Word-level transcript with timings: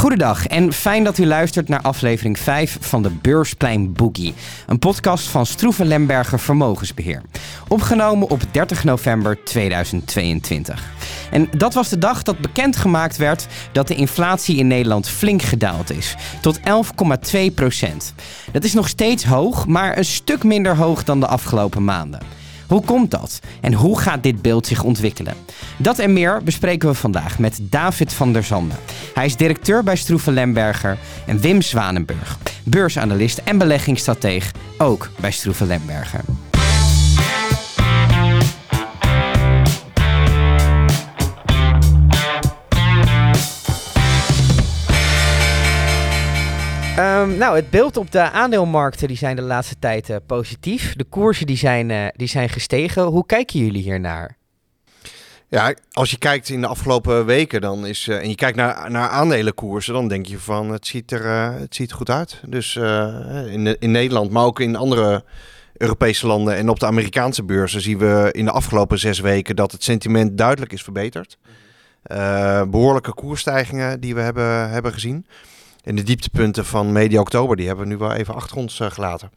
Goedendag 0.00 0.46
en 0.46 0.72
fijn 0.72 1.04
dat 1.04 1.18
u 1.18 1.26
luistert 1.26 1.68
naar 1.68 1.80
aflevering 1.80 2.38
5 2.38 2.78
van 2.80 3.02
de 3.02 3.10
Beursplein 3.10 3.92
Boogie. 3.92 4.34
Een 4.66 4.78
podcast 4.78 5.28
van 5.28 5.46
Stroeven 5.46 5.86
Lemberger 5.86 6.40
Vermogensbeheer. 6.40 7.22
Opgenomen 7.68 8.30
op 8.30 8.42
30 8.50 8.84
november 8.84 9.44
2022. 9.44 10.92
En 11.30 11.48
dat 11.56 11.74
was 11.74 11.88
de 11.88 11.98
dag 11.98 12.22
dat 12.22 12.38
bekendgemaakt 12.38 13.16
werd 13.16 13.46
dat 13.72 13.88
de 13.88 13.94
inflatie 13.94 14.56
in 14.56 14.66
Nederland 14.66 15.08
flink 15.08 15.42
gedaald 15.42 15.90
is. 15.90 16.14
Tot 16.40 16.58
11,2 16.58 16.64
procent. 17.54 18.14
Dat 18.52 18.64
is 18.64 18.74
nog 18.74 18.88
steeds 18.88 19.24
hoog, 19.24 19.66
maar 19.66 19.98
een 19.98 20.04
stuk 20.04 20.44
minder 20.44 20.76
hoog 20.76 21.04
dan 21.04 21.20
de 21.20 21.26
afgelopen 21.26 21.84
maanden. 21.84 22.39
Hoe 22.70 22.84
komt 22.84 23.10
dat? 23.10 23.40
En 23.60 23.72
hoe 23.72 24.00
gaat 24.00 24.22
dit 24.22 24.42
beeld 24.42 24.66
zich 24.66 24.82
ontwikkelen? 24.82 25.34
Dat 25.76 25.98
en 25.98 26.12
meer 26.12 26.42
bespreken 26.42 26.88
we 26.88 26.94
vandaag 26.94 27.38
met 27.38 27.58
David 27.62 28.12
van 28.12 28.32
der 28.32 28.42
Zanden. 28.42 28.78
Hij 29.14 29.26
is 29.26 29.36
directeur 29.36 29.82
bij 29.82 29.96
Stroeven 29.96 30.32
Lemberger 30.32 30.98
en 31.26 31.40
Wim 31.40 31.62
Zwanenburg, 31.62 32.38
beursanalist 32.64 33.38
en 33.38 33.58
beleggingsstrateeg, 33.58 34.52
ook 34.78 35.10
bij 35.20 35.30
Stroeven 35.30 35.66
Lemberger. 35.66 36.20
Ehm, 47.00 47.36
nou, 47.36 47.56
het 47.56 47.70
beeld 47.70 47.96
op 47.96 48.10
de 48.10 48.30
aandeelmarkten 48.30 49.08
die 49.08 49.16
zijn 49.16 49.36
de 49.36 49.42
laatste 49.42 49.78
tijd 49.78 50.08
uh, 50.08 50.16
positief. 50.26 50.94
De 50.94 51.04
koersen 51.04 51.46
die 51.46 51.56
zijn, 51.56 51.90
uh, 51.90 52.06
die 52.12 52.28
zijn 52.28 52.48
gestegen. 52.48 53.02
Hoe 53.02 53.26
kijken 53.26 53.60
jullie 53.60 53.82
hier 53.82 54.00
naar? 54.00 54.36
Ja, 55.48 55.74
als 55.92 56.10
je 56.10 56.18
kijkt 56.18 56.48
in 56.48 56.60
de 56.60 56.66
afgelopen 56.66 57.26
weken 57.26 57.60
dan 57.60 57.86
is, 57.86 58.06
uh, 58.06 58.16
en 58.16 58.28
je 58.28 58.34
kijkt 58.34 58.56
naar, 58.56 58.90
naar 58.90 59.08
aandelenkoersen, 59.08 59.94
dan 59.94 60.08
denk 60.08 60.26
je 60.26 60.38
van 60.38 60.70
het 60.70 60.86
ziet 60.86 61.10
er, 61.10 61.24
het 61.60 61.74
ziet 61.74 61.90
er 61.90 61.96
goed 61.96 62.10
uit. 62.10 62.40
Dus 62.46 62.76
in, 63.46 63.78
in 63.78 63.90
Nederland, 63.90 64.30
maar 64.30 64.44
ook 64.44 64.60
in 64.60 64.76
andere 64.76 65.24
Europese 65.76 66.26
landen 66.26 66.56
en 66.56 66.68
op 66.68 66.80
de 66.80 66.86
Amerikaanse 66.86 67.44
beurzen 67.44 67.80
zien 67.80 67.98
we 67.98 68.28
in 68.32 68.44
de 68.44 68.50
afgelopen 68.50 68.98
zes 68.98 69.20
weken 69.20 69.56
dat 69.56 69.72
het 69.72 69.84
sentiment 69.84 70.38
duidelijk 70.38 70.72
is 70.72 70.82
verbeterd. 70.82 71.38
behoorlijke 72.70 73.14
koersstijgingen 73.14 74.00
die 74.00 74.14
we 74.14 74.20
hebben, 74.20 74.70
hebben 74.70 74.92
gezien. 74.92 75.26
En 75.90 75.96
de 75.96 76.02
dieptepunten 76.02 76.66
van 76.66 76.92
medio 76.92 77.20
oktober, 77.20 77.56
die 77.56 77.66
hebben 77.66 77.84
we 77.84 77.90
nu 77.90 77.98
wel 77.98 78.12
even 78.12 78.34
achter 78.34 78.56
ons 78.56 78.80
uh, 78.80 78.90
gelaten. 78.90 79.30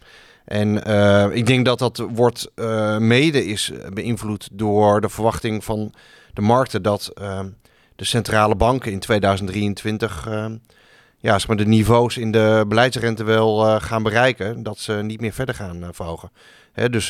En 0.45 0.89
uh, 0.89 1.35
ik 1.35 1.45
denk 1.45 1.65
dat 1.65 1.79
dat 1.79 1.97
wordt 1.97 2.51
uh, 2.55 2.97
mede 2.97 3.45
is 3.45 3.71
beïnvloed 3.93 4.49
door 4.51 5.01
de 5.01 5.09
verwachting 5.09 5.63
van 5.63 5.93
de 6.33 6.41
markten 6.41 6.81
dat 6.81 7.11
de 7.95 8.05
centrale 8.05 8.55
banken 8.55 8.91
in 8.91 8.99
2023 8.99 10.27
ja, 11.17 11.39
zeg 11.39 11.55
de 11.55 11.65
niveaus 11.65 12.17
in 12.17 12.31
de 12.31 12.65
beleidsrente 12.67 13.23
wel 13.23 13.79
gaan 13.79 14.03
bereiken, 14.03 14.63
dat 14.63 14.79
ze 14.79 14.93
niet 14.93 15.21
meer 15.21 15.33
verder 15.33 15.55
gaan 15.55 15.87
verhogen. 15.91 16.31
Hè, 16.71 16.89
dus, 16.89 17.07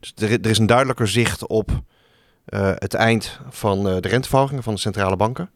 dus 0.00 0.12
er, 0.16 0.30
er, 0.30 0.50
is 0.50 0.58
een 0.58 0.66
duidelijker 0.66 1.08
zicht 1.08 1.46
op 1.46 1.70
het 2.78 2.94
eind 2.94 3.40
van 3.50 3.84
de 3.84 4.08
renteverhogingen 4.08 4.62
van 4.62 4.74
de 4.74 4.80
centrale 4.80 5.16
banken. 5.16 5.50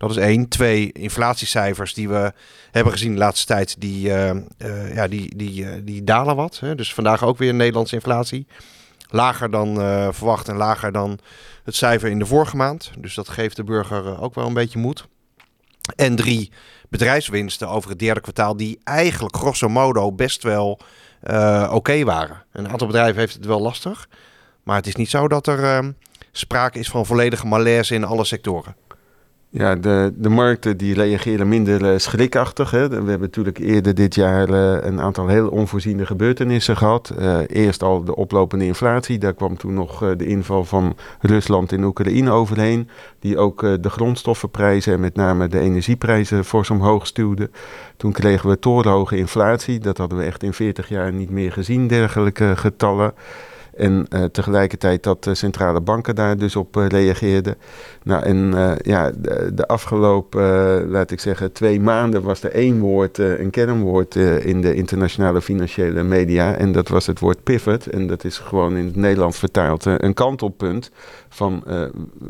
Dat 0.00 0.10
is 0.10 0.16
één. 0.16 0.48
Twee, 0.48 0.92
inflatiecijfers 0.92 1.94
die 1.94 2.08
we 2.08 2.32
hebben 2.70 2.92
gezien 2.92 3.12
de 3.12 3.18
laatste 3.18 3.46
tijd, 3.46 3.80
die, 3.80 4.08
uh, 4.08 4.30
uh, 4.58 4.94
ja, 4.94 5.08
die, 5.08 5.36
die, 5.36 5.64
uh, 5.64 5.70
die 5.82 6.04
dalen 6.04 6.36
wat. 6.36 6.58
Hè. 6.60 6.74
Dus 6.74 6.94
vandaag 6.94 7.24
ook 7.24 7.38
weer 7.38 7.54
Nederlandse 7.54 7.94
inflatie. 7.94 8.46
Lager 9.08 9.50
dan 9.50 9.74
verwacht 10.14 10.48
en 10.48 10.56
lager 10.56 10.92
dan 10.92 11.18
het 11.64 11.76
cijfer 11.76 12.10
in 12.10 12.18
de 12.18 12.26
vorige 12.26 12.56
maand. 12.56 12.90
Dus 12.98 13.14
dat 13.14 13.28
geeft 13.28 13.56
de 13.56 13.64
burger 13.64 14.20
ook 14.20 14.34
wel 14.34 14.46
een 14.46 14.54
beetje 14.54 14.78
moed. 14.78 15.06
En 15.96 16.16
drie, 16.16 16.52
bedrijfswinsten 16.88 17.68
over 17.68 17.90
het 17.90 17.98
derde 17.98 18.20
kwartaal, 18.20 18.56
die 18.56 18.80
eigenlijk 18.84 19.36
grosso 19.36 19.68
modo 19.68 20.12
best 20.12 20.42
wel 20.42 20.80
oké 21.70 22.04
waren. 22.04 22.44
Een 22.52 22.68
aantal 22.68 22.86
bedrijven 22.86 23.18
heeft 23.20 23.34
het 23.34 23.46
wel 23.46 23.60
lastig. 23.60 24.08
Maar 24.62 24.76
het 24.76 24.86
is 24.86 24.96
niet 24.96 25.10
zo 25.10 25.28
dat 25.28 25.46
er 25.46 25.94
sprake 26.32 26.78
is 26.78 26.88
van 26.88 27.06
volledige 27.06 27.46
malaise 27.46 27.94
in 27.94 28.04
alle 28.04 28.24
sectoren. 28.24 28.76
Ja, 29.52 29.74
de, 29.74 30.12
de 30.16 30.28
markten 30.28 30.76
die 30.76 30.94
reageren 30.94 31.48
minder 31.48 31.92
uh, 31.92 31.98
schrikachtig. 31.98 32.70
Hè. 32.70 32.88
We 32.88 32.94
hebben 32.94 33.20
natuurlijk 33.20 33.58
eerder 33.58 33.94
dit 33.94 34.14
jaar 34.14 34.48
uh, 34.50 34.76
een 34.80 35.00
aantal 35.00 35.26
heel 35.26 35.48
onvoorziene 35.48 36.06
gebeurtenissen 36.06 36.76
gehad. 36.76 37.12
Uh, 37.18 37.38
eerst 37.46 37.82
al 37.82 38.04
de 38.04 38.16
oplopende 38.16 38.64
inflatie. 38.64 39.18
Daar 39.18 39.34
kwam 39.34 39.56
toen 39.56 39.74
nog 39.74 40.14
de 40.16 40.26
inval 40.26 40.64
van 40.64 40.96
Rusland 41.20 41.72
in 41.72 41.84
Oekraïne 41.84 42.30
overheen. 42.30 42.88
Die 43.18 43.38
ook 43.38 43.60
de 43.60 43.90
grondstoffenprijzen 43.90 44.92
en 44.92 45.00
met 45.00 45.14
name 45.14 45.48
de 45.48 45.58
energieprijzen 45.58 46.44
fors 46.44 46.70
omhoog 46.70 47.06
stuwde. 47.06 47.50
Toen 47.96 48.12
kregen 48.12 48.48
we 48.48 48.58
torenhoge 48.58 49.16
inflatie. 49.16 49.78
Dat 49.78 49.98
hadden 49.98 50.18
we 50.18 50.24
echt 50.24 50.42
in 50.42 50.52
40 50.52 50.88
jaar 50.88 51.12
niet 51.12 51.30
meer 51.30 51.52
gezien, 51.52 51.86
dergelijke 51.86 52.56
getallen. 52.56 53.12
En 53.80 54.06
uh, 54.14 54.24
tegelijkertijd 54.24 55.02
dat 55.02 55.24
de 55.24 55.34
centrale 55.34 55.80
banken 55.80 56.14
daar 56.14 56.36
dus 56.36 56.56
op 56.56 56.76
uh, 56.76 56.86
reageerden. 56.86 57.56
Nou, 58.02 58.22
en 58.22 58.36
uh, 58.36 58.72
ja, 58.82 59.10
de, 59.16 59.50
de 59.54 59.66
afgelopen, 59.66 60.88
laat 60.90 61.10
ik 61.10 61.20
zeggen, 61.20 61.52
twee 61.52 61.80
maanden 61.80 62.22
was 62.22 62.42
er 62.42 62.50
één 62.50 62.80
woord, 62.80 63.18
een 63.18 63.50
kernwoord 63.50 64.14
in 64.14 64.60
de 64.60 64.74
internationale 64.74 65.42
financiële 65.42 66.02
media. 66.02 66.54
En 66.54 66.72
dat 66.72 66.88
was 66.88 67.06
het 67.06 67.18
woord 67.18 67.42
pivot. 67.42 67.86
En 67.86 68.06
dat 68.06 68.24
is 68.24 68.38
gewoon 68.38 68.76
in 68.76 68.84
het 68.84 68.96
Nederlands 68.96 69.38
vertaald 69.38 69.84
een 69.84 70.14
kantelpunt. 70.14 70.90
Van 71.28 71.62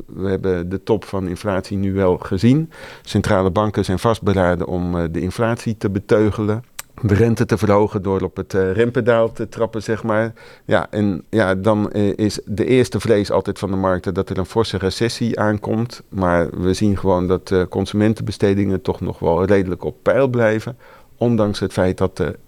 we 0.07 0.29
hebben 0.29 0.69
de 0.69 0.83
top 0.83 1.05
van 1.05 1.29
inflatie 1.29 1.77
nu 1.77 1.93
wel 1.93 2.19
gezien. 2.19 2.71
Centrale 3.03 3.51
banken 3.51 3.85
zijn 3.85 3.99
vastberaden 3.99 4.67
om 4.67 5.13
de 5.13 5.21
inflatie 5.21 5.77
te 5.77 5.91
beteugelen 5.91 6.65
de 7.03 7.15
rente 7.15 7.47
te 7.47 7.59
verhogen 7.59 8.03
door 8.03 8.21
op 8.21 8.37
het 8.37 8.55
uh, 8.55 8.73
rempedaal 8.73 9.33
te 9.33 9.49
trappen, 9.49 9.83
zeg 9.83 10.03
maar. 10.03 10.33
Ja, 10.65 10.87
en 10.91 11.25
ja, 11.29 11.55
dan 11.55 11.91
uh, 11.93 12.13
is 12.17 12.41
de 12.45 12.65
eerste 12.65 13.01
vrees 13.01 13.31
altijd 13.31 13.59
van 13.59 13.71
de 13.71 13.77
markten 13.77 14.15
dat 14.15 14.31
er 14.31 14.39
een 14.39 14.47
forse 14.47 14.79
recessie 14.79 15.41
aankomt. 15.41 16.03
Maar 16.09 16.49
we 16.61 16.75
zien 16.75 16.97
gewoon 16.99 17.27
dat 17.27 17.51
uh, 17.51 17.63
consumentenbestedingen 17.69 18.83
toch 18.83 19.01
nog 19.01 19.19
wel 19.19 19.45
redelijk 19.45 19.85
op 19.85 19.97
peil 20.03 20.29
blijven. 20.29 20.77
Ondanks 21.17 21.61
het 21.61 21.73
feit 21.73 21.99
dat 21.99 22.17
de 22.17 22.39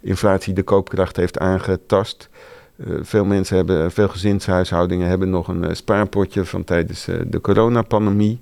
inflatie 0.00 0.54
de 0.54 0.62
koopkracht 0.62 1.16
heeft 1.16 1.38
aangetast. 1.38 2.28
veel 3.00 3.24
mensen 3.24 3.56
hebben, 3.56 3.90
veel 3.90 4.08
gezinshuishoudingen 4.08 5.08
hebben 5.08 5.30
nog 5.30 5.48
een 5.48 5.76
spaarpotje 5.76 6.44
van 6.44 6.64
tijdens 6.64 7.04
de 7.26 7.40
coronapandemie. 7.40 8.40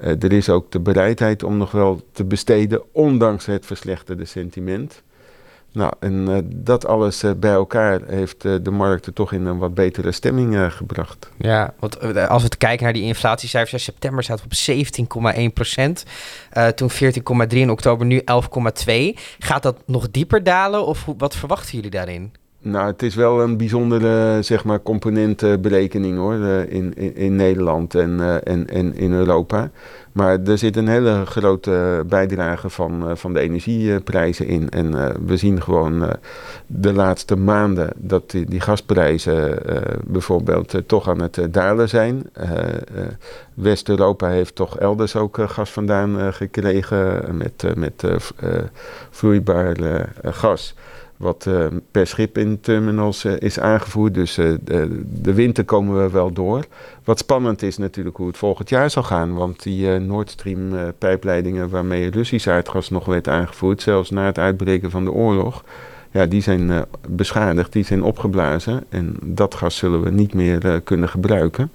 Er 0.00 0.32
is 0.32 0.48
ook 0.48 0.70
de 0.70 0.80
bereidheid 0.80 1.42
om 1.42 1.56
nog 1.56 1.70
wel 1.70 2.00
te 2.12 2.24
besteden, 2.24 2.82
ondanks 2.92 3.46
het 3.46 3.66
verslechterde 3.66 4.24
sentiment. 4.24 5.02
Nou, 5.72 5.92
en 6.00 6.28
uh, 6.28 6.36
dat 6.44 6.86
alles 6.86 7.24
uh, 7.24 7.30
bij 7.36 7.52
elkaar 7.52 8.00
heeft 8.06 8.42
de 8.42 8.70
markten 8.70 9.12
toch 9.12 9.32
in 9.32 9.46
een 9.46 9.58
wat 9.58 9.74
betere 9.74 10.12
stemming 10.12 10.72
gebracht. 10.72 11.30
Ja, 11.38 11.74
want 11.78 12.18
als 12.28 12.42
we 12.42 12.56
kijken 12.56 12.84
naar 12.84 12.92
die 12.92 13.02
inflatiecijfers, 13.02 13.72
in 13.72 13.92
september 13.92 14.22
staat 14.22 14.42
op 14.44 14.52
17,1 15.36 15.52
procent. 15.54 16.04
toen 16.74 16.90
14,3 16.90 16.98
in 17.48 17.70
oktober, 17.70 18.06
nu 18.06 18.20
11,2. 18.20 18.24
Gaat 19.38 19.62
dat 19.62 19.76
nog 19.86 20.10
dieper 20.10 20.42
dalen 20.42 20.86
of 20.86 21.06
wat 21.18 21.36
verwachten 21.36 21.74
jullie 21.74 21.90
daarin? 21.90 22.32
Nou, 22.66 22.86
het 22.86 23.02
is 23.02 23.14
wel 23.14 23.42
een 23.42 23.56
bijzondere 23.56 24.42
zeg 24.42 24.64
maar, 24.64 24.82
componentenberekening 24.82 26.18
hoor, 26.18 26.34
in, 26.68 26.94
in, 26.94 27.16
in 27.16 27.36
Nederland 27.36 27.94
en, 27.94 28.42
en, 28.44 28.68
en 28.68 28.96
in 28.96 29.12
Europa. 29.12 29.70
Maar 30.12 30.38
er 30.44 30.58
zit 30.58 30.76
een 30.76 30.88
hele 30.88 31.26
grote 31.26 32.04
bijdrage 32.06 32.70
van, 32.70 33.08
eh, 33.08 33.16
van 33.16 33.32
de 33.32 33.40
energieprijzen 33.40 34.46
in. 34.46 34.68
En 34.68 34.92
we 35.26 35.36
zien 35.36 35.62
gewoon 35.62 36.16
de 36.66 36.92
laatste 36.92 37.36
maanden 37.36 37.90
dat 37.96 38.30
die, 38.30 38.44
die 38.44 38.60
gasprijzen 38.60 39.58
bijvoorbeeld 40.06 40.74
toch 40.86 41.08
aan 41.08 41.22
het 41.22 41.48
dalen 41.50 41.88
zijn. 41.88 42.22
West-Europa 43.54 44.28
heeft 44.28 44.54
toch 44.54 44.78
elders 44.78 45.16
ook 45.16 45.38
gas 45.46 45.70
vandaan 45.70 46.32
gekregen 46.34 47.36
met, 47.36 47.76
met 47.76 48.04
vloeibaar 49.10 49.76
gas 50.22 50.74
wat 51.16 51.44
uh, 51.48 51.66
per 51.90 52.06
schip 52.06 52.38
in 52.38 52.60
terminals 52.60 53.24
uh, 53.24 53.32
is 53.38 53.60
aangevoerd. 53.60 54.14
Dus 54.14 54.38
uh, 54.38 54.54
de, 54.64 55.02
de, 55.22 55.34
winter 55.34 55.64
komen 55.64 56.02
we 56.02 56.10
wel 56.10 56.32
door. 56.32 56.64
Wat 57.04 57.18
spannend 57.18 57.62
is 57.62 57.76
natuurlijk 57.76 58.16
hoe 58.16 58.26
het 58.26 58.36
volgend 58.36 58.68
jaar 58.68 58.90
zal 58.90 59.02
gaan. 59.02 59.34
Want 59.34 59.62
die 59.62 59.88
Nord 59.88 60.30
Stream 60.30 60.92
pijpleidingen 60.98 61.68
waarmee 61.68 62.10
Russisch 62.10 62.48
aardgas 62.48 62.90
nog 62.90 63.04
werd 63.04 63.28
aangevoerd, 63.28 63.82
zelfs 63.82 64.10
na 64.10 64.26
het 64.26 64.38
uitbreken 64.38 64.90
van 64.90 65.04
de 65.04 65.12
oorlog, 65.12 65.64
ja, 66.10 66.26
die 66.26 66.42
zijn 66.42 66.84
beschadigd, 67.08 67.72
die 67.72 67.84
zijn 67.84 68.02
opgeblazen. 68.02 68.84
En 68.88 69.16
dat 69.22 69.54
gas 69.54 69.76
zullen 69.76 70.02
we 70.02 70.10
niet 70.10 70.34
meer 70.34 70.80
kunnen 70.80 71.08
gebruiken. 71.08 71.70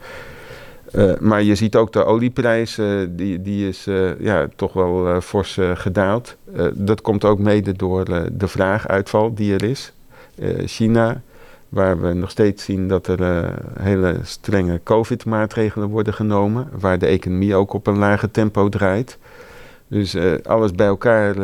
Uh, 0.94 1.12
maar 1.20 1.44
je 1.44 1.56
ziet 1.56 1.76
ook 1.76 1.94
de 1.94 2.04
olieprijs, 2.04 2.80
die, 3.10 3.42
die 3.42 3.68
is 3.68 3.88
uh, 3.88 4.20
ja, 4.20 4.48
toch 4.56 4.74
wel 4.74 5.22
fors 5.22 5.60
gedaald. 5.74 6.36
dat 6.74 7.02
komt 7.02 7.26
ook 7.26 7.40
mede 7.40 7.74
door 7.74 8.06
de 8.32 8.48
vraaguitval 8.48 9.34
die 9.34 9.54
er 9.54 9.64
is. 9.64 9.94
China, 10.66 11.22
waar 11.70 12.02
we 12.02 12.14
nog 12.14 12.30
steeds 12.30 12.64
zien 12.64 12.88
dat 12.88 13.08
er 13.08 13.54
hele 13.80 14.16
strenge 14.24 14.82
COVID-maatregelen 14.84 15.88
worden 15.90 16.14
genomen, 16.14 16.70
waar 16.80 17.00
de 17.00 17.06
economie 17.06 17.56
ook 17.56 17.74
op 17.74 17.88
een 17.88 17.98
lager 17.98 18.32
tempo 18.32 18.70
draait. 18.70 19.18
Dus 19.88 20.18
alles 20.44 20.72
bij 20.72 20.88
elkaar 20.88 21.36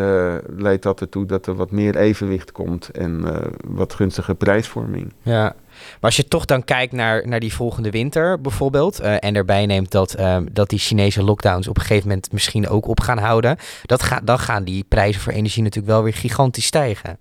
leidt 0.58 0.84
dat 0.84 1.02
ertoe 1.02 1.26
dat 1.26 1.48
er 1.48 1.56
wat 1.56 1.72
meer 1.72 1.96
evenwicht 1.96 2.52
komt 2.52 2.90
en 2.90 3.24
wat 3.66 3.94
gunstige 3.94 4.36
prijsvorming. 4.36 5.14
Ja, 5.22 5.56
maar 5.92 5.98
als 6.02 6.16
je 6.16 6.28
toch 6.28 6.46
dan 6.46 6.64
kijkt 6.64 6.94
naar, 6.94 7.28
naar 7.28 7.40
die 7.40 7.54
volgende 7.54 7.90
winter 7.90 8.42
bijvoorbeeld, 8.42 9.00
en 9.00 9.36
erbij 9.36 9.66
neemt 9.66 9.92
dat, 9.92 10.16
dat 10.52 10.70
die 10.70 10.80
Chinese 10.80 11.24
lockdowns 11.24 11.68
op 11.68 11.76
een 11.78 11.82
gegeven 11.82 12.08
moment 12.08 12.32
misschien 12.32 12.68
ook 12.70 12.88
op 12.88 13.00
gaan 13.00 13.18
houden, 13.18 13.58
dat 13.86 14.04
ga, 14.04 14.22
dan 14.24 14.40
gaan 14.40 14.64
die 14.64 14.86
prijzen 14.88 15.22
voor 15.22 15.34
energie 15.34 15.64
natuurlijk 15.64 15.94
wel 15.94 16.04
weer 16.04 16.14
gigantisch 16.14 16.66
stijgen. 16.66 17.18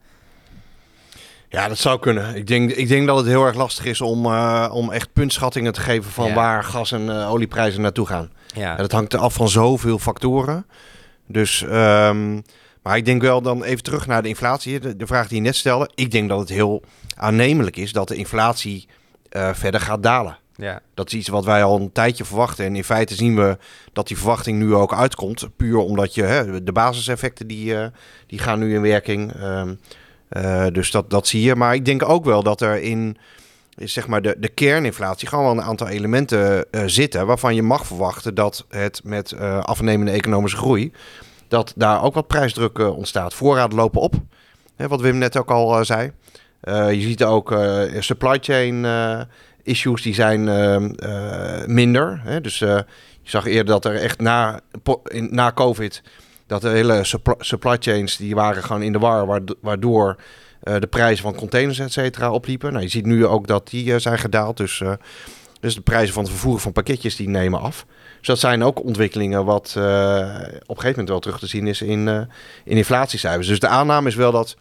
Ja, 1.49 1.69
dat 1.69 1.79
zou 1.79 1.99
kunnen. 1.99 2.35
Ik 2.37 2.47
denk, 2.47 2.71
ik 2.71 2.89
denk 2.89 3.07
dat 3.07 3.17
het 3.17 3.27
heel 3.27 3.45
erg 3.47 3.57
lastig 3.57 3.85
is 3.85 4.01
om, 4.01 4.27
om 4.71 4.91
echt 4.93 5.13
puntschattingen 5.13 5.73
te 5.73 5.81
geven 5.81 6.11
van 6.11 6.27
Ja. 6.29 6.35
waar 6.35 6.65
gas- 6.65 6.93
en 6.93 7.11
olieprijzen 7.11 7.81
naartoe 7.83 8.07
gaan. 8.07 8.31
Ja, 8.55 8.61
Ja, 8.61 8.77
dat 8.77 8.93
hangt 8.93 9.15
af 9.15 9.35
van 9.35 9.49
zoveel 9.49 9.99
factoren. 9.99 10.67
Dus, 11.27 11.63
ehm, 11.63 12.41
maar 12.83 12.97
ik 12.97 13.05
denk 13.05 13.23
wel 13.23 13.43
dan 13.43 13.63
even 13.65 13.83
terug 13.83 14.07
naar 14.07 14.23
de 14.23 14.29
inflatie. 14.29 14.81
De, 14.81 14.97
de 14.97 15.07
vraag 15.07 15.29
die 15.29 15.37
je 15.37 15.43
net 15.43 15.57
stelde. 15.57 15.91
Ik 15.95 16.11
denk 16.11 16.29
dat 16.29 16.39
het 16.39 16.49
heel 16.49 16.83
aannemelijk 17.17 17.77
is 17.77 17.93
dat 17.93 18.09
de 18.09 18.17
inflatie 18.17 18.89
eh, 19.37 19.55
verder 19.55 19.81
gaat 19.81 20.03
dalen. 20.03 20.39
ja. 20.55 20.81
Dat 20.95 21.07
is 21.07 21.15
iets 21.15 21.29
wat 21.29 21.45
wij 21.45 21.65
al 21.65 21.81
een 21.81 21.93
tijdje 21.93 22.25
verwachten. 22.25 22.65
En 22.65 22.77
in 22.77 22.85
feite 22.85 23.15
zien 23.15 23.37
we 23.37 23.59
dat 23.93 24.09
die 24.09 24.17
verwachting 24.17 24.59
nu 24.59 24.75
ook 24.75 24.95
uitkomt. 24.95 25.49
Puur 25.57 25.79
omdat 25.79 26.15
je 26.15 26.23
hè, 26.23 26.63
de 26.63 26.73
basiseffecten 26.73 27.47
die, 27.47 27.77
eh, 27.77 27.87
die 28.27 28.39
gaan 28.39 28.59
nu 28.59 28.75
in 28.75 28.81
werking. 28.81 29.33
Eh, 30.29 30.67
dus 30.73 30.91
dat, 30.91 31.11
dat 31.11 31.27
zie 31.27 31.43
je. 31.43 31.55
Maar 31.55 31.75
ik 31.75 31.85
denk 31.85 32.09
ook 32.09 32.25
wel 32.25 32.43
dat 32.43 32.61
er 32.61 32.81
in 32.83 33.17
zeg 33.77 34.07
maar 34.07 34.23
de, 34.23 34.37
de 34.39 34.49
kerninflatie 34.49 35.29
gewoon 35.29 35.45
wel 35.45 35.53
een 35.53 35.63
aantal 35.63 35.89
elementen 35.89 36.67
zitten. 36.87 37.27
Waarvan 37.27 37.55
je 37.55 37.63
mag 37.63 37.87
verwachten 37.87 38.35
dat 38.35 38.65
het 38.69 39.01
met 39.05 39.35
afnemende 39.63 40.13
economische 40.13 40.57
groei. 40.57 40.93
dat 41.49 41.73
daar 41.77 42.03
ook 42.03 42.15
wat 42.15 42.27
prijsdruk 42.27 42.79
ontstaat. 42.79 43.35
Voorraden 43.35 43.77
lopen 43.77 44.01
op. 44.01 44.15
Hè, 44.77 44.89
wat 44.89 45.01
Wim 45.01 45.19
net 45.19 45.37
ook 45.37 45.51
al 45.51 45.85
zei. 45.85 46.13
Eh, 46.67 46.93
je 46.93 47.01
ziet 47.01 47.25
ook 47.25 47.53
eh, 47.53 47.83
supply 47.99 48.39
chain 48.41 48.85
eh, 48.85 49.21
issues 49.63 50.03
die 50.03 50.15
zijn 50.15 50.49
ehm, 50.49 50.91
eh, 50.91 51.67
minder. 51.67 52.21
Hè? 52.23 52.41
Dus 52.41 52.59
je 52.59 52.85
zag 53.23 53.47
eerder 53.47 53.67
dat 53.67 53.85
er 53.85 53.95
echt 53.95 54.21
na, 54.21 54.61
na 55.11 55.53
COVID... 55.53 56.03
dat 56.47 56.61
de 56.63 56.69
hele 56.69 57.01
supply, 57.39 57.77
chains 57.79 58.17
die 58.17 58.35
waren 58.35 58.63
gewoon 58.63 58.83
in 58.83 58.93
de 58.93 58.99
war... 58.99 59.27
waard- 59.27 59.55
waardoor 59.61 60.17
de 60.61 60.87
prijzen 60.87 61.23
van 61.23 61.35
containers 61.35 61.79
et 61.79 61.93
cetera 61.93 62.31
opliepen. 62.31 62.73
Nou, 62.73 62.85
je 62.85 62.91
ziet 62.91 63.07
nu 63.07 63.27
ook 63.27 63.47
dat 63.47 63.69
die 63.69 63.99
zijn 63.99 64.19
gedaald. 64.19 64.57
Dus, 64.57 64.83
dus 65.61 65.75
de 65.75 65.81
prijzen 65.81 66.15
van 66.15 66.23
het 66.23 66.33
vervoeren 66.33 66.63
van 66.63 66.73
pakketjes 66.73 67.17
die 67.17 67.29
nemen 67.29 67.61
af. 67.61 67.87
Dus 68.19 68.27
dat 68.27 68.39
zijn 68.39 68.65
ook 68.65 68.85
ontwikkelingen 68.85 69.45
wat 69.45 69.73
op 69.77 69.83
een 69.83 70.61
gegeven 70.67 70.91
moment 70.91 71.09
wel 71.09 71.19
terug 71.19 71.39
te 71.39 71.47
zien 71.47 71.67
is 71.67 71.83
in, 71.83 72.09
in 72.65 72.77
inflatiecijfers. 72.77 73.47
Dus 73.47 73.61
de 73.61 73.69
aanname 73.69 74.09
is 74.09 74.15
wel 74.15 74.33
dat, 74.33 74.57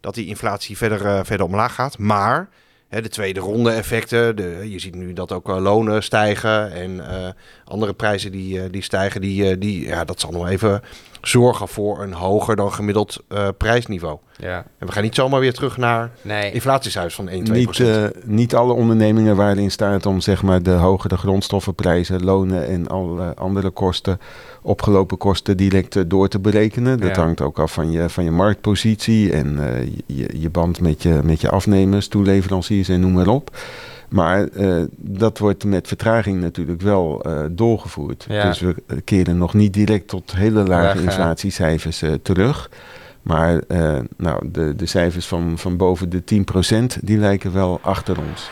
dat 0.00 0.14
die 0.14 0.26
inflatie 0.26 0.76
verder, 0.76 1.06
eh, 1.06 1.20
verder 1.22 1.46
omlaag 1.46 1.74
gaat. 1.74 1.98
Maar 1.98 2.48
de 2.88 3.08
tweede 3.08 3.40
ronde 3.40 3.70
effecten, 3.70 4.36
de, 4.36 4.70
je 4.70 4.78
ziet 4.78 4.94
nu 4.94 5.12
dat 5.12 5.32
ook 5.32 5.48
eh, 5.48 5.60
lonen 5.60 6.02
stijgen 6.02 6.72
en 6.72 7.10
eh, 7.10 7.28
andere 7.64 7.92
prijzen 7.92 8.32
die, 8.32 8.70
die 8.70 8.82
stijgen. 8.82 9.20
Die, 9.20 9.58
die, 9.58 9.86
ja, 9.86 10.04
dat 10.04 10.20
zal 10.20 10.30
nog 10.30 10.48
even 10.48 10.82
zorgen 11.22 11.68
voor 11.68 12.02
een 12.02 12.12
hoger 12.12 12.56
dan 12.56 12.72
gemiddeld 12.72 13.24
prijsniveau. 13.58 14.18
Ja. 14.40 14.64
En 14.78 14.86
we 14.86 14.92
gaan 14.92 15.02
niet 15.02 15.14
zomaar 15.14 15.40
weer 15.40 15.52
terug 15.52 15.76
naar 15.76 16.10
Nee. 16.22 16.52
inflatiecijfers 16.52 17.14
van 17.14 17.28
1, 17.28 17.44
2 17.44 17.58
Niet, 17.66 17.80
eh, 17.80 18.04
niet 18.24 18.54
alle 18.54 18.72
ondernemingen 18.72 19.36
waren 19.36 19.62
in 19.62 19.70
staat 19.70 20.06
om 20.06 20.20
zeg 20.20 20.42
maar, 20.42 20.62
de 20.62 20.70
hogere 20.70 21.16
grondstoffenprijzen, 21.16 22.24
lonen 22.24 22.66
en 22.66 22.88
alle 22.88 23.34
andere 23.34 23.70
kosten, 23.70 24.20
opgelopen 24.62 25.18
kosten 25.18 25.56
direct 25.56 25.96
eh, 25.96 26.02
door 26.06 26.28
te 26.28 26.38
berekenen. 26.38 27.00
Dat 27.00 27.16
Ja. 27.16 27.22
hangt 27.22 27.40
ook 27.40 27.58
af 27.58 27.72
van 27.72 27.90
je, 27.90 28.08
van 28.08 28.24
je 28.24 28.30
marktpositie 28.30 29.32
en 29.32 29.74
eh, 29.74 29.86
je, 30.06 30.40
je 30.40 30.50
band 30.50 30.80
met 30.80 31.02
je, 31.02 31.20
met 31.24 31.40
je 31.40 31.50
afnemers, 31.50 32.08
toeleveranciers 32.08 32.88
en 32.88 33.00
noem 33.00 33.12
maar 33.12 33.28
op. 33.28 33.56
Maar 34.08 34.48
eh, 34.48 34.74
dat 34.96 35.38
wordt 35.38 35.64
met 35.64 35.88
vertraging 35.88 36.40
natuurlijk 36.40 36.80
wel 36.82 37.22
eh, 37.22 37.38
doorgevoerd. 37.50 38.26
Ja. 38.28 38.42
Dus 38.48 38.60
we 38.60 38.74
keren 39.04 39.38
nog 39.38 39.54
niet 39.54 39.72
direct 39.74 40.08
tot 40.08 40.34
hele 40.36 40.62
lage 40.62 41.02
inflatiecijfers 41.02 42.02
eh, 42.02 42.12
terug. 42.22 42.70
Maar 43.22 43.58
eh, 43.68 43.98
nou, 44.16 44.48
de, 44.52 44.74
de 44.76 44.86
cijfers 44.86 45.26
van, 45.26 45.58
van 45.58 45.76
boven 45.76 46.10
de 46.10 46.22
10% 46.98 47.00
die 47.02 47.18
lijken 47.18 47.52
wel 47.52 47.78
achter 47.82 48.16
ons. 48.30 48.48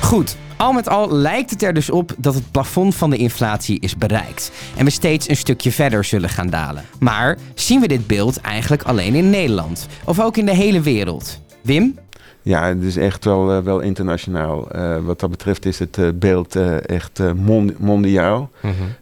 Goed, 0.00 0.36
al 0.56 0.72
met 0.72 0.88
al 0.88 1.12
lijkt 1.12 1.50
het 1.50 1.62
er 1.62 1.72
dus 1.74 1.90
op 1.90 2.12
dat 2.18 2.34
het 2.34 2.50
plafond 2.50 2.94
van 2.94 3.10
de 3.10 3.16
inflatie 3.16 3.80
is 3.80 3.96
bereikt 3.96 4.52
en 4.76 4.84
we 4.84 4.90
steeds 4.90 5.28
een 5.28 5.36
stukje 5.36 5.72
verder 5.72 6.04
zullen 6.04 6.28
gaan 6.28 6.50
dalen. 6.50 6.84
Maar 6.98 7.36
zien 7.54 7.80
we 7.80 7.88
dit 7.88 8.06
beeld 8.06 8.40
eigenlijk 8.40 8.82
alleen 8.82 9.14
in 9.14 9.30
Nederland 9.30 9.86
of 10.04 10.20
ook 10.20 10.36
in 10.36 10.46
de 10.46 10.54
hele 10.54 10.80
wereld? 10.80 11.40
Wim? 11.62 11.98
Ja, 12.42 12.66
het 12.66 12.82
is 12.82 12.96
echt 12.96 13.24
wel, 13.24 13.52
eh, 13.52 13.58
wel 13.62 13.80
internationaal. 13.80 14.70
Eh, 14.70 14.96
wat 14.98 15.20
dat 15.20 15.30
betreft 15.30 15.66
is 15.66 15.78
het 15.78 15.98
beeld 16.18 16.56
echt 16.86 17.20
mon- 17.34 17.74
mondiaal. 17.78 18.50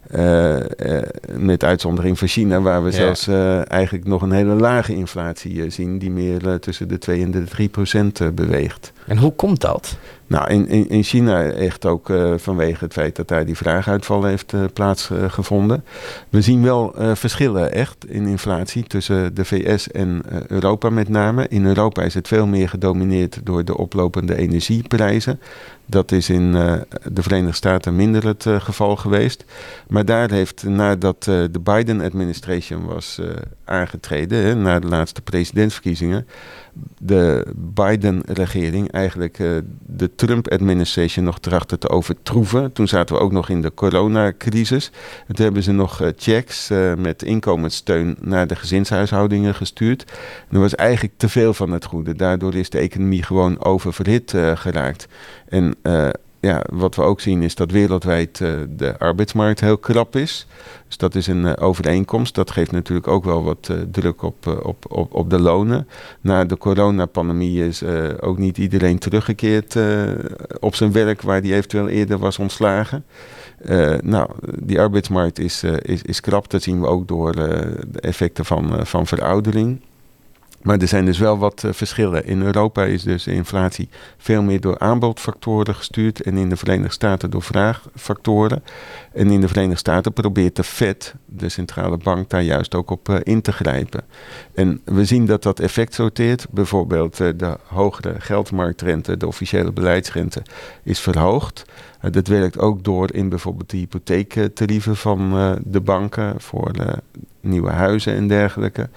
Eh, 0.08 0.56
eh, 0.56 1.02
met 1.36 1.64
uitzondering 1.64 2.18
van 2.18 2.28
China, 2.28 2.60
waar 2.60 2.84
we 2.84 2.90
Ja. 2.90 2.96
zelfs 2.96 3.26
eh, 3.26 3.70
eigenlijk 3.70 4.06
nog 4.06 4.22
een 4.22 4.32
hele 4.32 4.54
lage 4.54 4.94
inflatie 4.94 5.70
zien, 5.70 5.98
die 5.98 6.10
meer 6.10 6.58
tussen 6.60 6.88
de 6.88 6.98
2 6.98 7.22
en 7.22 7.30
de 7.30 7.44
3 7.44 7.68
procent 7.68 8.34
beweegt. 8.34 8.92
En 9.06 9.18
hoe 9.18 9.32
komt 9.32 9.60
dat? 9.60 9.96
Nou, 10.26 10.50
in, 10.50 10.68
in, 10.68 10.88
in 10.88 11.02
China 11.02 11.44
echt 11.44 11.86
ook 11.86 12.12
vanwege 12.36 12.84
het 12.84 12.92
feit 12.92 13.16
dat 13.16 13.28
daar 13.28 13.44
die 13.44 13.56
vraaguitval 13.56 14.24
heeft 14.24 14.54
plaatsgevonden. 14.72 15.84
We 16.28 16.40
zien 16.40 16.62
wel 16.62 16.94
verschillen 16.96 17.72
echt 17.72 17.96
in 18.08 18.26
inflatie 18.26 18.82
tussen 18.82 19.34
de 19.34 19.44
VS 19.44 19.90
en 19.90 20.22
Europa 20.46 20.90
met 20.90 21.08
name. 21.08 21.46
In 21.48 21.66
Europa 21.66 22.02
is 22.02 22.14
het 22.14 22.28
veel 22.28 22.46
meer 22.46 22.68
gedomineerd 22.68 23.40
door 23.44 23.64
de 23.64 23.76
oplopende 23.76 24.36
energieprijzen. 24.36 25.40
Dat 25.90 26.12
is 26.12 26.28
in 26.30 26.54
eh, 26.54 26.74
de 27.12 27.22
Verenigde 27.22 27.56
Staten 27.56 27.96
minder 27.96 28.26
het 28.26 28.46
eh, 28.46 28.60
geval 28.60 28.96
geweest. 28.96 29.44
Maar 29.88 30.04
daar 30.04 30.30
heeft 30.30 30.62
nadat 30.62 31.26
eh, 31.28 31.44
de 31.50 31.60
Biden-administration 31.60 32.86
was 32.86 33.20
aangetreden, 33.64 34.62
na 34.62 34.78
de 34.78 34.86
laatste 34.86 35.20
presidentsverkiezingen, 35.20 36.26
de 36.98 37.46
Biden-regering 37.56 38.90
eigenlijk 38.90 39.38
eh, 39.38 39.50
de 39.86 40.14
Trump-administration 40.14 41.24
nog 41.24 41.38
trachten 41.38 41.78
te 41.78 41.88
overtroeven. 41.88 42.72
Toen 42.72 42.88
zaten 42.88 43.16
we 43.16 43.22
ook 43.22 43.32
nog 43.32 43.48
in 43.48 43.62
de 43.62 43.74
coronacrisis. 43.74 44.90
En 45.26 45.34
toen 45.34 45.44
hebben 45.44 45.62
ze 45.62 45.72
nog 45.72 46.00
eh, 46.00 46.08
checks 46.16 46.70
eh, 46.70 46.94
met 46.94 47.22
inkomenssteun 47.22 48.16
naar 48.20 48.46
de 48.46 48.56
gezinshuishoudingen 48.56 49.54
gestuurd. 49.54 50.04
En 50.48 50.54
er 50.54 50.60
was 50.60 50.74
eigenlijk 50.74 51.14
te 51.16 51.28
veel 51.28 51.54
van 51.54 51.70
het 51.70 51.84
goede. 51.84 52.14
Daardoor 52.14 52.54
is 52.54 52.70
de 52.70 52.78
economie 52.78 53.22
gewoon 53.22 53.64
oververhit 53.64 54.34
geraakt. 54.54 55.08
En 55.48 55.74
ja, 56.40 56.64
wat 56.72 56.94
we 56.94 57.02
ook 57.02 57.20
zien 57.20 57.42
is 57.42 57.54
dat 57.54 57.70
wereldwijd 57.70 58.40
eh, 58.40 58.50
de 58.68 58.98
arbeidsmarkt 58.98 59.60
heel 59.60 59.78
krap 59.78 60.16
is. 60.16 60.46
Dus 60.86 60.96
dat 60.96 61.14
is 61.14 61.26
een 61.26 61.46
eh, 61.46 61.66
overeenkomst. 61.66 62.34
Dat 62.34 62.50
geeft 62.50 62.72
natuurlijk 62.72 63.08
ook 63.08 63.24
wel 63.24 63.42
wat 63.42 63.68
eh, 63.70 63.76
druk 63.90 64.22
op, 64.22 64.46
op, 64.62 64.84
op, 64.88 65.14
op 65.14 65.30
de 65.30 65.38
lonen. 65.40 65.88
Na 66.20 66.44
de 66.44 66.56
coronapandemie 66.56 67.66
is 67.66 67.82
ook 68.20 68.38
niet 68.38 68.58
iedereen 68.58 68.98
teruggekeerd 68.98 69.76
op 70.60 70.74
zijn 70.74 70.92
werk 70.92 71.22
waar 71.22 71.42
die 71.42 71.54
eventueel 71.54 71.88
eerder 71.88 72.18
was 72.18 72.38
ontslagen. 72.38 73.04
Nou, 74.02 74.30
die 74.62 74.80
arbeidsmarkt 74.80 75.38
is, 75.38 75.62
is, 75.62 76.02
is 76.02 76.20
krap. 76.20 76.50
Dat 76.50 76.62
zien 76.62 76.80
we 76.80 76.86
ook 76.86 77.08
door 77.08 77.32
de 77.32 78.00
effecten 78.00 78.44
van, 78.44 78.86
van 78.86 79.06
veroudering. 79.06 79.80
Maar 80.62 80.78
er 80.78 80.88
zijn 80.88 81.04
dus 81.04 81.18
wel 81.18 81.38
wat 81.38 81.64
eh, 81.64 81.72
verschillen. 81.72 82.24
In 82.24 82.42
Europa 82.42 82.84
is 82.84 83.02
dus 83.02 83.22
de 83.22 83.32
inflatie 83.32 83.88
veel 84.16 84.42
meer 84.42 84.60
door 84.60 84.78
aanbodfactoren 84.78 85.74
gestuurd 85.74 86.22
en 86.22 86.36
in 86.36 86.48
de 86.48 86.56
Verenigde 86.56 86.92
Staten 86.92 87.30
door 87.30 87.42
vraagfactoren. 87.42 88.62
En 89.12 89.30
in 89.30 89.40
de 89.40 89.48
Verenigde 89.48 89.78
Staten 89.78 90.12
probeert 90.12 90.56
de 90.56 90.64
Fed, 90.64 91.14
de 91.26 91.48
centrale 91.48 91.96
bank, 91.96 92.30
daar 92.30 92.42
juist 92.42 92.74
ook 92.74 92.90
op 92.90 93.08
eh, 93.08 93.16
in 93.22 93.40
te 93.40 93.52
grijpen. 93.52 94.04
En 94.54 94.80
we 94.84 95.04
zien 95.04 95.26
dat 95.26 95.42
dat 95.42 95.60
effect 95.60 95.94
sorteert. 95.94 96.46
Bijvoorbeeld 96.50 97.20
eh, 97.20 97.28
de 97.36 97.56
hogere 97.66 98.14
geldmarktrente, 98.18 99.16
de 99.16 99.26
officiële 99.26 99.72
beleidsrente, 99.72 100.42
is 100.82 101.00
verhoogd. 101.00 101.64
Dat 102.10 102.26
werkt 102.26 102.58
ook 102.58 102.84
door 102.84 103.12
in 103.12 103.28
bijvoorbeeld 103.28 103.70
de 103.70 103.76
hypotheektarieven 103.76 104.96
van 104.96 105.58
de 105.64 105.80
banken 105.80 106.40
voor 106.40 106.70
nieuwe 107.40 107.70
huizen 107.70 108.14
en 108.14 108.28
dergelijke. 108.28 108.88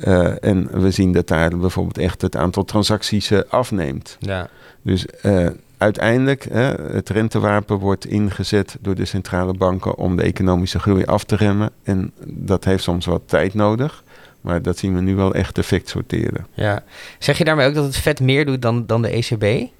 Eh, 0.00 0.44
en 0.44 0.80
we 0.80 0.90
zien 0.90 1.12
dat 1.12 1.28
daar 1.28 1.58
bijvoorbeeld 1.58 1.98
echt 1.98 2.22
het 2.22 2.36
aantal 2.36 2.64
transacties 2.64 3.30
eh, 3.30 3.40
afneemt. 3.48 4.16
Ja. 4.20 4.48
Dus 4.82 5.06
eh, 5.06 5.46
uiteindelijk, 5.78 6.46
het 6.92 7.08
rentewapen 7.08 7.78
wordt 7.78 8.06
ingezet 8.06 8.76
door 8.80 8.94
de 8.94 9.04
centrale 9.04 9.54
banken 9.54 9.96
om 9.96 10.16
de 10.16 10.22
economische 10.22 10.78
groei 10.78 11.04
af 11.04 11.24
te 11.24 11.36
remmen. 11.36 11.70
En 11.82 12.12
dat 12.26 12.64
heeft 12.64 12.82
soms 12.82 13.06
wat 13.06 13.22
tijd 13.26 13.54
nodig. 13.54 14.02
Maar 14.40 14.62
dat 14.62 14.78
zien 14.78 14.94
we 14.94 15.00
nu 15.00 15.14
wel 15.14 15.34
echt 15.34 15.58
effect 15.58 15.88
sorteren. 15.88 16.46
ja. 16.54 16.82
Zeg 17.18 17.38
je 17.38 17.44
daarmee 17.44 17.68
ook 17.68 17.74
dat 17.74 17.84
het 17.84 17.96
vet 17.96 18.20
meer 18.20 18.46
doet 18.46 18.62
dan, 18.62 18.86
dan 18.86 19.02
de 19.02 19.08
ECB? 19.08 19.70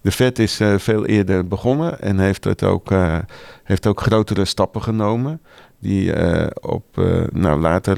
De 0.00 0.12
Fed 0.12 0.38
is 0.38 0.60
veel 0.76 1.06
eerder 1.06 1.48
begonnen 1.48 2.00
en 2.00 2.18
heeft, 2.18 2.44
het 2.44 2.62
ook, 2.62 2.94
heeft 3.64 3.86
ook 3.86 4.00
grotere 4.00 4.44
stappen 4.44 4.82
genomen. 4.82 5.40
Die 5.84 6.12
op, 6.60 6.84
nou, 7.32 7.60
later 7.60 7.96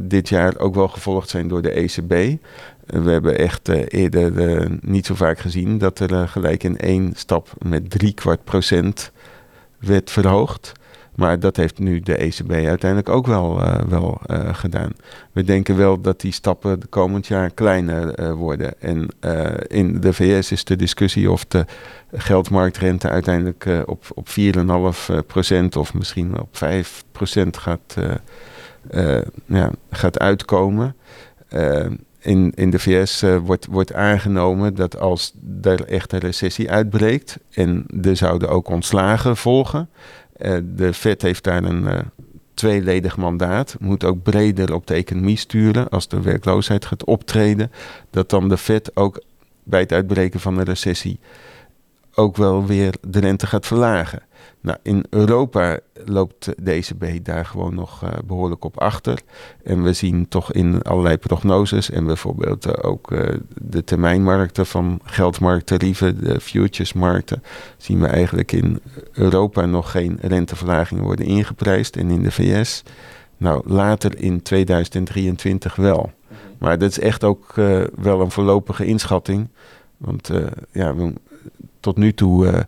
dit 0.00 0.28
jaar 0.28 0.58
ook 0.58 0.74
wel 0.74 0.88
gevolgd 0.88 1.28
zijn 1.28 1.48
door 1.48 1.62
de 1.62 1.70
ECB. 1.70 2.38
We 2.86 3.10
hebben 3.10 3.38
echt 3.38 3.68
eerder 3.68 4.68
niet 4.80 5.06
zo 5.06 5.14
vaak 5.14 5.38
gezien 5.38 5.78
dat 5.78 5.98
er 5.98 6.28
gelijk 6.28 6.62
in 6.62 6.78
één 6.78 7.12
stap 7.14 7.48
met 7.58 7.90
drie 7.90 8.12
kwart 8.12 8.44
procent 8.44 9.12
werd 9.78 10.10
verhoogd. 10.10 10.72
Maar 11.20 11.40
dat 11.40 11.56
heeft 11.56 11.78
nu 11.78 12.00
de 12.00 12.16
ECB 12.16 12.50
uiteindelijk 12.50 13.08
ook 13.08 13.26
wel, 13.26 13.60
uh, 13.60 13.74
wel 13.88 14.20
uh, 14.26 14.54
gedaan. 14.54 14.92
We 15.32 15.42
denken 15.42 15.76
wel 15.76 16.00
dat 16.00 16.20
die 16.20 16.32
stappen 16.32 16.80
de 16.80 16.86
komend 16.86 17.26
jaar 17.26 17.50
kleiner 17.50 18.20
uh, 18.20 18.32
worden. 18.32 18.80
En 18.80 19.08
in 19.66 20.00
de 20.00 20.12
VS 20.12 20.52
is 20.52 20.64
de 20.64 20.76
discussie 20.76 21.30
of 21.30 21.44
de 21.44 21.64
geldmarktrente 22.12 23.08
uiteindelijk 23.08 23.68
op, 23.86 24.04
op 24.14 24.28
4,5% 24.28 25.78
of 25.78 25.94
misschien 25.94 26.40
op 26.40 26.56
5% 26.56 27.48
gaat, 27.50 27.96
ja, 29.46 29.70
gaat 29.90 30.18
uitkomen 30.18 30.94
in, 32.18 32.52
in 32.54 32.70
de 32.70 32.78
VS 32.78 33.24
wordt, 33.44 33.66
wordt 33.66 33.92
aangenomen 33.92 34.74
dat 34.74 35.00
als 35.00 35.34
er 35.62 35.84
echt 35.84 36.12
een 36.12 36.18
recessie 36.18 36.70
uitbreekt 36.70 37.38
en 37.50 37.86
er 38.02 38.16
zouden 38.16 38.48
ook 38.48 38.68
ontslagen 38.68 39.36
volgen, 39.36 39.88
de 40.64 40.92
Fed 40.92 41.22
heeft 41.22 41.44
daar 41.44 41.64
een 41.64 41.82
uh, 41.82 41.98
tweeledig 42.54 43.16
mandaat, 43.16 43.76
moet 43.80 44.04
ook 44.04 44.22
breder 44.22 44.74
op 44.74 44.86
de 44.86 44.94
economie 44.94 45.36
sturen 45.36 45.88
als 45.88 46.08
de 46.08 46.20
werkloosheid 46.20 46.84
gaat 46.84 47.04
optreden, 47.04 47.72
dat 48.10 48.30
dan 48.30 48.48
de 48.48 48.58
Fed 48.58 48.96
ook 48.96 49.22
bij 49.62 49.80
het 49.80 49.92
uitbreken 49.92 50.40
van 50.40 50.56
de 50.56 50.64
recessie 50.64 51.18
ook 52.14 52.36
wel 52.36 52.66
weer 52.66 52.94
de 53.08 53.20
rente 53.20 53.46
gaat 53.46 53.66
verlagen. 53.66 54.22
Nou, 54.62 54.78
in 54.82 55.04
Europa 55.10 55.78
loopt 56.04 56.52
de 56.64 56.72
ECB 56.72 57.24
daar 57.24 57.46
gewoon 57.46 57.74
nog 57.74 58.04
uh, 58.04 58.10
behoorlijk 58.24 58.64
op 58.64 58.80
achter. 58.80 59.20
En 59.64 59.82
we 59.82 59.92
zien 59.92 60.28
toch 60.28 60.52
in 60.52 60.82
allerlei 60.82 61.16
prognoses 61.16 61.90
en 61.90 62.06
bijvoorbeeld 62.06 62.66
uh, 62.66 62.72
ook 62.82 63.10
uh, 63.10 63.28
de 63.54 63.84
termijnmarkten 63.84 64.66
van 64.66 65.00
geldmarkttarieven, 65.04 66.24
de 66.24 66.40
futuresmarkten, 66.40 67.42
zien 67.76 68.00
we 68.00 68.06
eigenlijk 68.06 68.52
in 68.52 68.80
Europa 69.12 69.66
nog 69.66 69.90
geen 69.90 70.18
renteverlagingen 70.20 71.04
worden 71.04 71.26
ingeprijsd 71.26 71.96
en 71.96 72.10
in 72.10 72.22
de 72.22 72.30
VS. 72.30 72.82
Nou, 73.36 73.62
later 73.64 74.18
in 74.18 74.42
2023 74.42 75.76
wel. 75.76 76.12
Maar 76.58 76.78
dat 76.78 76.90
is 76.90 76.98
echt 76.98 77.24
ook 77.24 77.54
wel 77.96 78.20
een 78.20 78.30
voorlopige 78.30 78.86
inschatting. 78.86 79.48
Want 79.96 80.30
ja, 80.72 80.94
we, 80.94 81.12
tot 81.80 81.96
nu 81.96 82.12
toe 82.12 82.46
uh, 82.46 82.58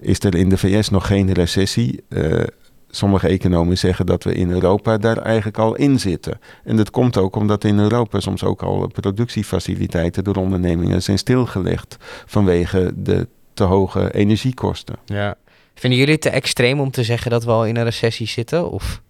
is 0.00 0.20
er 0.20 0.34
in 0.34 0.48
de 0.48 0.58
VS 0.58 0.88
nog 0.88 1.06
geen 1.06 1.32
recessie. 1.32 2.04
Uh, 2.08 2.42
sommige 2.90 3.28
economen 3.28 3.78
zeggen 3.78 4.06
dat 4.06 4.24
we 4.24 4.34
in 4.34 4.50
Europa 4.50 4.98
daar 4.98 5.18
eigenlijk 5.18 5.58
al 5.58 5.74
in 5.74 6.00
zitten. 6.00 6.40
En 6.64 6.76
dat 6.76 6.90
komt 6.90 7.16
ook 7.16 7.36
omdat 7.36 7.64
in 7.64 7.78
Europa 7.78 8.20
soms 8.20 8.44
ook 8.44 8.62
al 8.62 8.86
productiefaciliteiten 8.86 10.24
door 10.24 10.36
ondernemingen 10.36 11.02
zijn 11.02 11.18
stilgelegd 11.18 11.96
vanwege 12.26 12.92
de 12.96 13.28
te 13.54 13.64
hoge 13.64 14.14
energiekosten. 14.14 14.96
Ja. 15.04 15.36
Vinden 15.74 15.98
jullie 15.98 16.14
het 16.14 16.22
te 16.22 16.30
extreem 16.30 16.80
om 16.80 16.90
te 16.90 17.04
zeggen 17.04 17.30
dat 17.30 17.44
we 17.44 17.50
al 17.50 17.66
in 17.66 17.76
een 17.76 17.84
recessie 17.84 18.26
zitten? 18.26 18.70
Of? 18.70 19.00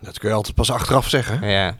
Dat 0.00 0.18
kun 0.18 0.28
je 0.28 0.34
altijd 0.34 0.54
pas 0.54 0.70
achteraf 0.70 1.08
zeggen. 1.08 1.48
Ja. 1.48 1.78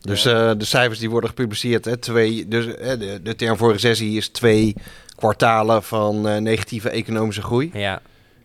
Dus 0.00 0.26
uh, 0.26 0.50
de 0.56 0.64
cijfers 0.64 0.98
die 0.98 1.10
worden 1.10 1.30
gepubliceerd, 1.30 1.84
hè, 1.84 1.96
twee, 1.96 2.48
dus, 2.48 2.64
de, 2.66 3.20
de 3.22 3.34
term 3.34 3.56
voor 3.56 3.72
recessie 3.72 4.16
is 4.16 4.28
twee 4.28 4.74
kwartalen 5.18 5.82
van 5.82 6.28
uh, 6.28 6.36
negatieve 6.36 6.90
economische 6.90 7.42
groei. 7.42 7.70
Ja. 7.72 8.00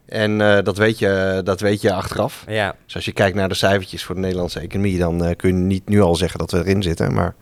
En 0.06 0.40
uh, 0.40 0.58
dat, 0.64 0.78
weet 0.78 1.00
je, 1.00 1.42
dat 1.44 1.60
weet 1.60 1.82
je 1.82 1.94
achteraf. 1.94 2.44
Ja. 2.48 2.76
Dus 2.86 2.96
als 2.96 3.06
je 3.06 3.12
kijkt 3.12 3.36
naar 3.36 3.50
de 3.50 3.56
cijfertjes 3.56 4.04
voor 4.04 4.16
de 4.16 4.22
Nederlandse 4.22 4.60
economie, 4.60 4.98
dan 4.98 5.26
uh, 5.26 5.36
kun 5.36 5.50
je 5.50 5.56
niet 5.56 5.90
nu 5.90 6.02
al 6.02 6.16
zeggen 6.16 6.40
dat 6.40 6.52
we 6.52 6.58
erin 6.58 6.84
zitten. 6.84 7.14
Maar 7.14 7.36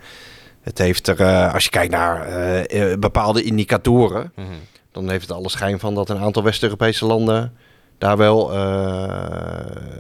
het 0.62 0.78
heeft 0.78 1.08
er, 1.08 1.52
als 1.54 1.64
je 1.64 1.70
kijkt 1.70 1.92
naar 1.92 2.28
bepaalde 3.00 3.44
indicatoren, 3.44 4.32
mm 4.36 4.46
-hmm. 4.46 4.60
dan 4.92 5.10
heeft 5.10 5.28
het 5.28 5.38
alle 5.38 5.50
schijn 5.50 5.80
van 5.80 5.96
dat 5.96 6.10
een 6.10 6.20
aantal 6.20 6.44
West-Europese 6.44 7.06
landen 7.06 7.54
daar 7.98 8.18
wel 8.18 8.44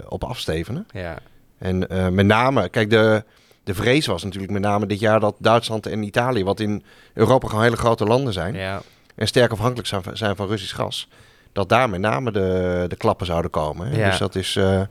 op 0.10 0.24
afstevenen. 0.24 0.88
Ja. 0.92 1.18
En 1.58 1.80
met 2.14 2.26
name, 2.26 2.70
kijk, 2.70 2.90
de, 2.90 3.24
de 3.64 3.74
vrees 3.74 4.06
was 4.06 4.24
natuurlijk 4.24 4.52
met 4.52 4.62
name 4.62 4.86
dit 4.86 5.00
jaar 5.00 5.20
dat 5.20 5.36
Duitsland 5.38 5.86
en 5.86 6.04
Italië, 6.04 6.44
wat 6.44 6.60
in 6.60 6.84
Europa 7.14 7.48
gewoon 7.48 7.64
hele 7.64 7.76
grote 7.78 8.06
landen 8.06 8.34
zijn, 8.34 8.54
ja. 8.54 8.82
En 9.22 9.28
sterk 9.28 9.52
afhankelijk 9.52 9.88
zijn, 9.88 10.02
zijn 10.14 10.36
van 10.36 10.48
Russisch 10.48 10.76
gas, 10.76 11.08
dat 11.52 11.70
daar 11.70 11.90
met 11.90 12.00
name 12.00 12.32
de, 12.32 12.86
de 12.88 12.96
klappen 12.96 13.26
zouden 13.26 13.52
komen. 13.52 13.98
Ja. 13.98 14.10
Dus 14.10 14.18
dat 14.18 14.36
is. 14.36 14.56
Uh, 14.56 14.82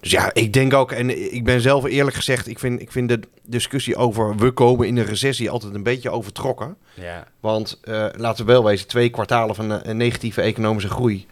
dus 0.00 0.10
ja, 0.10 0.30
ik 0.32 0.52
denk 0.52 0.74
ook, 0.74 0.92
en 0.92 1.34
ik 1.34 1.44
ben 1.44 1.60
zelf 1.60 1.84
eerlijk 1.84 2.16
gezegd, 2.16 2.48
ik 2.48 2.58
vind, 2.58 2.80
ik 2.80 2.92
vind 2.92 3.08
de 3.08 3.20
discussie 3.42 3.96
over 3.96 4.36
we 4.36 4.50
komen 4.50 4.86
in 4.86 4.96
een 4.96 5.04
recessie 5.04 5.50
altijd 5.50 5.74
een 5.74 5.82
beetje 5.82 6.10
overtrokken. 6.10 6.76
Ja. 6.94 7.26
Want 7.40 7.80
uh, 7.84 8.06
laten 8.16 8.46
we 8.46 8.52
wel 8.52 8.64
wezen, 8.64 8.86
twee 8.86 9.08
kwartalen 9.08 9.54
van 9.54 9.70
een, 9.70 9.90
een 9.90 9.96
negatieve 9.96 10.40
economische 10.40 10.90
groei. 10.90 11.26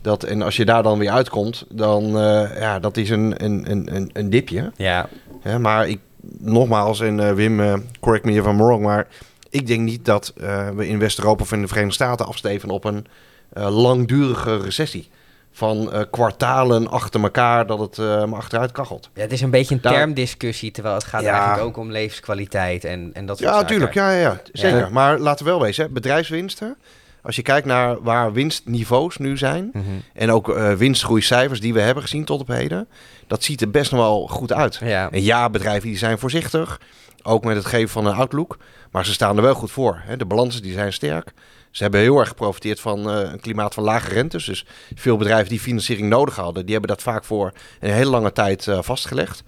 Dat, 0.00 0.22
en 0.22 0.42
als 0.42 0.56
je 0.56 0.64
daar 0.64 0.82
dan 0.82 0.98
weer 0.98 1.10
uitkomt, 1.10 1.64
dan 1.68 2.04
uh, 2.04 2.60
ja, 2.60 2.78
dat 2.78 2.96
is 2.96 3.10
een, 3.10 3.44
een, 3.44 3.70
een, 3.70 4.10
een 4.12 4.30
dipje. 4.30 4.72
Ja. 4.76 5.08
Ja, 5.44 5.58
maar 5.58 5.88
ik, 5.88 5.98
nogmaals, 6.38 7.00
en 7.00 7.18
uh, 7.18 7.32
Wim, 7.32 7.84
correct 8.00 8.24
me 8.24 8.32
if 8.32 8.46
I'm 8.46 8.58
wrong, 8.58 8.82
maar 8.82 9.06
ik 9.50 9.66
denk 9.66 9.80
niet 9.80 10.04
dat 10.04 10.32
uh, 10.36 10.68
we 10.68 10.88
in 10.88 10.98
West-Europa 10.98 11.42
of 11.42 11.52
in 11.52 11.60
de 11.60 11.68
Verenigde 11.68 11.94
Staten 11.94 12.26
afsteven 12.26 12.70
op 12.70 12.84
een 12.84 13.06
langdurige 13.52 14.56
recessie. 14.56 15.08
Van 15.52 16.06
kwartalen 16.10 16.88
achter 16.90 17.22
elkaar 17.22 17.66
dat 17.66 17.78
het 17.78 17.96
maar 17.98 18.38
achteruit 18.38 18.72
kachelt. 18.72 19.10
Ja, 19.14 19.22
het 19.22 19.32
is 19.32 19.40
een 19.40 19.50
beetje 19.50 19.74
een 19.74 19.80
termdiscussie, 19.80 20.70
terwijl 20.70 20.94
het 20.94 21.04
gaat 21.04 21.22
ja. 21.22 21.32
eigenlijk 21.32 21.62
ook 21.62 21.76
om 21.76 21.90
levenskwaliteit 21.90 22.84
en, 22.84 23.10
en 23.12 23.26
dat 23.26 23.38
soort 23.38 23.50
ja, 23.50 23.64
Tuurlijk, 23.64 23.94
ja, 23.94 24.10
ja, 24.10 24.20
ja, 24.20 24.40
zeker. 24.52 24.78
Ja. 24.78 24.88
Maar 24.88 25.18
laten 25.18 25.44
we 25.44 25.50
wel 25.50 25.60
wezen, 25.60 25.84
hè, 25.84 25.90
bedrijfswinsten. 25.90 26.76
Als 27.22 27.36
je 27.36 27.42
kijkt 27.42 27.66
naar 27.66 28.02
waar 28.02 28.32
winstniveaus 28.32 29.16
nu 29.16 29.36
zijn 29.36 29.70
mm 29.72 29.82
-hmm. 29.82 30.02
en 30.14 30.30
ook 30.30 30.48
uh, 30.48 30.72
winstgroeicijfers 30.72 31.60
die 31.60 31.72
we 31.72 31.80
hebben 31.80 32.02
gezien 32.02 32.24
tot 32.24 32.40
op 32.40 32.48
heden, 32.48 32.88
dat 33.26 33.44
ziet 33.44 33.60
er 33.60 33.70
best 33.70 33.90
nog 33.90 34.00
wel 34.00 34.26
goed 34.26 34.52
uit. 34.52 34.78
Ja. 34.82 35.10
En 35.10 35.22
ja, 35.22 35.50
bedrijven 35.50 35.88
die 35.88 35.98
zijn 35.98 36.18
voorzichtig, 36.18 36.80
ook 37.22 37.44
met 37.44 37.56
het 37.56 37.66
geven 37.66 37.88
van 37.88 38.06
een 38.06 38.14
outlook, 38.14 38.58
maar 38.90 39.04
ze 39.04 39.12
staan 39.12 39.36
er 39.36 39.42
wel 39.42 39.54
goed 39.54 39.70
voor. 39.70 40.00
Hè. 40.04 40.16
De 40.16 40.24
balansen 40.24 40.62
die 40.62 40.72
zijn 40.72 40.92
sterk. 40.92 41.32
Ze 41.70 41.82
hebben 41.82 42.00
heel 42.00 42.18
erg 42.18 42.28
geprofiteerd 42.28 42.80
van 42.80 43.10
uh, 43.10 43.30
een 43.32 43.40
klimaat 43.40 43.74
van 43.74 43.84
lage 43.84 44.08
rentes. 44.08 44.44
Dus 44.44 44.66
veel 44.94 45.16
bedrijven 45.16 45.48
die 45.48 45.60
financiering 45.60 46.08
nodig 46.08 46.36
hadden, 46.36 46.62
die 46.64 46.72
hebben 46.72 46.90
dat 46.90 47.02
vaak 47.02 47.24
voor 47.24 47.52
een 47.80 47.92
hele 47.92 48.10
lange 48.10 48.32
tijd 48.32 48.66
uh, 48.66 48.78
vastgelegd. 48.82 49.42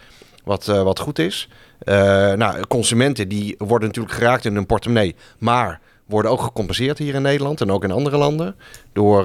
Wat, 0.44 0.68
uh, 0.68 0.82
wat 0.82 0.98
goed 0.98 1.18
is. 1.18 1.48
nou, 1.84 2.66
consumenten 2.66 3.28
die 3.28 3.54
worden 3.58 3.88
natuurlijk 3.88 4.14
geraakt 4.14 4.44
in 4.44 4.54
hun 4.54 4.66
portemonnee, 4.66 5.14
maar 5.38 5.80
worden 6.06 6.30
ook 6.30 6.40
gecompenseerd 6.40 6.98
hier 6.98 7.14
in 7.14 7.22
Nederland 7.22 7.60
en 7.60 7.70
ook 7.70 7.84
in 7.84 7.90
andere 7.90 8.16
landen 8.16 8.56
door, 8.92 9.24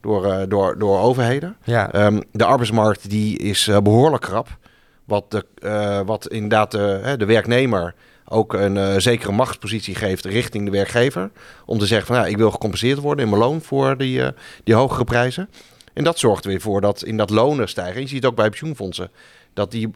door, 0.00 0.48
door, 0.48 0.78
door 0.78 1.00
overheden. 1.00 1.56
Ja. 1.64 2.06
Um, 2.06 2.22
de 2.32 2.44
arbeidsmarkt 2.44 3.10
die 3.10 3.38
is 3.38 3.66
uh, 3.66 3.78
behoorlijk 3.78 4.22
krap. 4.22 4.48
Wat, 5.04 5.30
de, 5.30 6.02
wat 6.06 6.28
inderdaad 6.28 6.70
de, 6.70 7.14
de 7.16 7.24
werknemer 7.24 7.94
ook 8.32 8.52
een 8.52 9.00
zekere 9.02 9.32
machtspositie 9.32 9.94
geeft 9.94 10.24
richting 10.24 10.64
de 10.64 10.70
werkgever. 10.70 11.30
Om 11.66 11.78
te 11.78 11.86
zeggen 11.86 12.06
van 12.06 12.16
ja, 12.16 12.26
ik 12.26 12.36
wil 12.36 12.50
gecompenseerd 12.50 12.98
worden 12.98 13.24
in 13.24 13.30
mijn 13.30 13.42
loon 13.42 13.62
voor 13.62 13.96
die, 13.96 14.22
die 14.64 14.74
hogere 14.74 15.04
prijzen. 15.04 15.48
En 15.92 16.04
dat 16.04 16.18
zorgt 16.18 16.44
weer 16.44 16.60
voor 16.60 16.80
dat 16.80 17.02
in 17.02 17.16
dat 17.16 17.30
lonen 17.30 17.68
stijgen. 17.68 18.00
Je 18.00 18.08
ziet 18.08 18.24
ook 18.24 18.34
bij 18.34 18.48
pensioenfondsen 18.48 19.10
dat 19.54 19.70
die, 19.70 19.90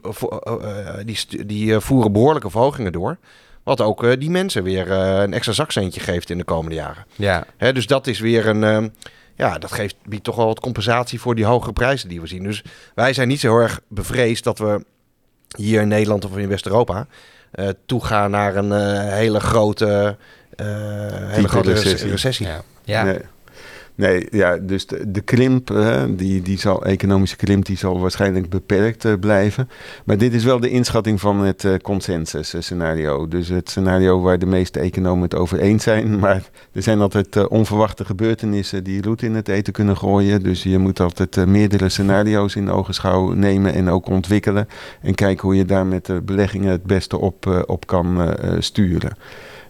die, 1.05 1.47
die 1.47 1.81
voeren 1.81 2.13
behoorlijke 2.13 2.51
verhogingen 2.51 2.93
door. 2.93 3.19
Wat 3.63 3.81
ook 3.81 4.21
die 4.21 4.31
mensen 4.31 4.63
weer 4.63 4.91
een 4.91 5.33
extra 5.33 5.53
zakcentje 5.53 6.01
geeft 6.01 6.31
in 6.31 6.39
de 6.39 6.45
komende 6.45 6.77
jaren. 6.77 7.07
Ja. 7.17 7.47
Hè, 7.57 7.73
dus 7.73 7.87
dat 7.87 8.07
is 8.07 8.21
weer 8.21 8.47
een. 8.47 8.63
Uh, 8.63 8.89
ja, 9.37 9.59
dat 9.59 9.73
geeft, 9.73 9.97
biedt 10.07 10.25
toch 10.25 10.37
wel 10.37 10.47
wat 10.47 10.61
compensatie 10.61 11.21
voor 11.21 11.35
die 11.35 11.45
hogere 11.45 11.73
prijzen 11.73 12.09
die 12.09 12.21
we 12.21 12.27
zien. 12.27 12.43
Dus 12.43 12.65
wij 12.95 13.13
zijn 13.13 13.29
niet 13.29 13.41
zo 13.41 13.49
heel 13.49 13.63
erg 13.63 13.81
bevreesd 13.89 14.45
dat 14.45 14.59
we 14.59 14.85
hier 15.57 15.81
in 15.81 15.89
Nederland 15.89 16.25
of 16.25 16.37
in 16.37 16.49
West-Europa 16.49 17.07
toegaan 17.87 18.31
naar 18.31 18.57
een 18.57 18.73
hele 19.11 19.41
grote, 19.41 20.17
hele 21.27 21.49
grote 21.49 21.73
recessie. 21.73 22.11
recessie. 22.11 22.47
Ja. 22.47 22.63
ja. 22.85 23.03
Nee. 23.03 23.19
Nee, 23.97 24.27
ja, 24.31 24.57
dus 24.57 24.87
de, 24.87 25.11
de 25.11 25.21
krimp, 25.21 25.69
hè, 25.69 26.15
die, 26.15 26.43
die 26.43 26.59
zal, 26.59 26.85
economische 26.85 27.37
krimp, 27.37 27.65
die 27.65 27.77
zal 27.77 28.01
waarschijnlijk 28.01 28.49
beperkt 28.49 29.05
uh, 29.05 29.13
blijven. 29.21 29.69
Maar 30.05 30.19
dit 30.19 30.35
is 30.35 30.45
wel 30.45 30.61
de 30.61 30.69
inschatting 30.69 31.21
van 31.21 31.41
het 31.41 31.65
uh, 31.65 31.75
consensus 31.77 32.55
scenario. 32.59 33.29
Dus 33.29 33.49
het 33.49 33.71
scenario 33.71 34.21
waar 34.21 34.39
de 34.39 34.47
meeste 34.47 34.81
economen 34.81 35.23
het 35.23 35.35
over 35.35 35.59
eens 35.59 35.83
zijn. 35.83 36.19
Maar 36.25 36.43
er 36.73 36.83
zijn 36.83 37.01
altijd 37.01 37.37
uh, 37.37 37.45
onverwachte 37.49 38.05
gebeurtenissen 38.05 38.85
die 38.85 39.03
roet 39.03 39.23
in 39.23 39.35
het 39.35 39.49
eten 39.49 39.73
kunnen 39.73 39.97
gooien. 39.97 40.43
Dus 40.43 40.63
je 40.63 40.79
moet 40.79 41.01
altijd 41.01 41.47
meerdere 41.47 41.89
scenario's 41.89 42.55
in 42.55 42.71
ogenschouw 42.71 43.33
nemen 43.33 43.75
en 43.75 43.89
ook 43.89 44.09
ontwikkelen. 44.09 44.69
En 45.03 45.15
kijken 45.15 45.43
hoe 45.47 45.57
je 45.57 45.65
daar 45.65 45.87
met 45.87 46.07
de 46.07 46.21
beleggingen 46.21 46.71
het 46.71 46.83
beste 46.83 47.19
op, 47.19 47.65
op 47.67 47.87
kan 47.87 48.37
sturen. 48.59 49.17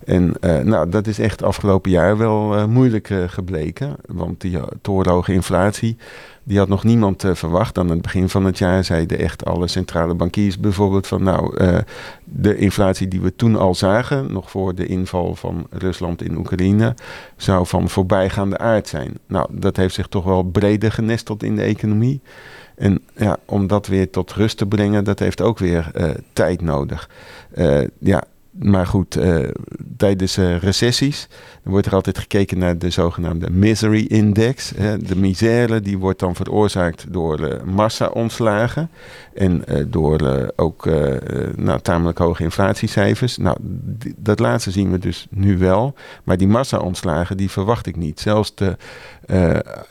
En 0.05 0.35
nou, 0.63 0.89
dat 0.89 1.07
is 1.07 1.19
echt 1.19 1.43
afgelopen 1.43 1.91
jaar 1.91 2.19
wel 2.19 2.69
moeilijk 2.69 3.11
gebleken. 3.27 3.97
Want 4.07 4.41
die 4.41 4.59
torenhoge 4.81 5.33
inflatie 5.33 5.97
die 6.47 6.59
had 6.59 6.69
nog 6.69 6.85
niemand 6.85 7.25
verwacht. 7.33 7.79
Aan 7.79 7.91
het 7.91 8.03
begin 8.03 8.29
van 8.29 8.45
het 8.45 8.59
jaar 8.59 8.85
zeiden 8.85 9.19
echt 9.19 9.45
alle 9.45 9.69
centrale 9.69 10.15
bankiers 10.15 10.59
bijvoorbeeld 10.59 11.07
van 11.07 11.23
nou, 11.23 11.59
de 12.25 12.57
inflatie 12.57 13.09
die 13.09 13.21
we 13.21 13.37
toen 13.37 13.57
al 13.57 13.75
zagen, 13.75 14.33
nog 14.33 14.51
voor 14.51 14.75
de 14.75 14.87
inval 14.87 15.35
van 15.35 15.67
Rusland 15.71 16.23
in 16.23 16.37
Oekraïne, 16.37 16.95
zou 17.37 17.67
van 17.67 17.89
voorbijgaande 17.89 18.59
aard 18.59 18.89
zijn. 18.89 19.19
Nou, 19.27 19.47
dat 19.51 19.77
heeft 19.77 19.95
zich 19.95 20.07
toch 20.07 20.25
wel 20.25 20.43
breder 20.43 20.93
genesteld 20.93 21.43
in 21.43 21.57
de 21.57 21.63
economie. 21.63 22.21
En 22.75 23.03
ja, 23.17 23.37
om 23.45 23.67
dat 23.67 23.87
weer 23.87 24.11
tot 24.11 24.33
rust 24.33 24.57
te 24.59 24.67
brengen, 24.67 25.05
dat 25.05 25.19
heeft 25.19 25.41
ook 25.41 25.59
weer 25.59 25.91
tijd 26.33 26.61
nodig. 26.61 27.09
ja, 27.99 28.25
maar 28.59 28.87
goed, 28.87 29.19
tijdens 29.97 30.37
recessies 30.37 31.29
dan 31.65 31.73
wordt 31.73 31.87
er 31.87 31.95
altijd 31.95 32.19
gekeken 32.19 32.59
naar 32.59 32.79
de 32.79 32.91
zogenaamde 32.91 33.51
misery 33.51 34.05
index. 34.09 34.73
De 35.01 35.17
misère 35.17 35.81
die 35.81 35.99
wordt 35.99 36.19
dan 36.19 36.35
veroorzaakt 36.35 37.07
door 37.13 37.41
uh, 37.41 37.63
massa-ontslagen 37.63 38.91
en 39.35 39.65
uh, 39.69 39.85
door 39.89 40.23
uh, 40.23 40.49
ook 40.57 40.89
nou, 41.57 41.81
tamelijk 41.81 42.19
hoge 42.19 42.43
inflatiecijfers. 42.43 43.37
Nou, 43.37 43.57
dat 44.17 44.39
laatste 44.39 44.71
zien 44.71 44.91
we 44.91 44.99
dus 44.99 45.27
nu 45.31 45.59
wel. 45.59 45.95
Maar 46.25 46.37
die 46.37 46.49
massa-ontslagen 46.49 47.37
die 47.37 47.51
verwacht 47.51 47.87
ik 47.87 47.97
niet. 47.97 48.21
Zelfs 48.21 48.55
de 48.55 48.77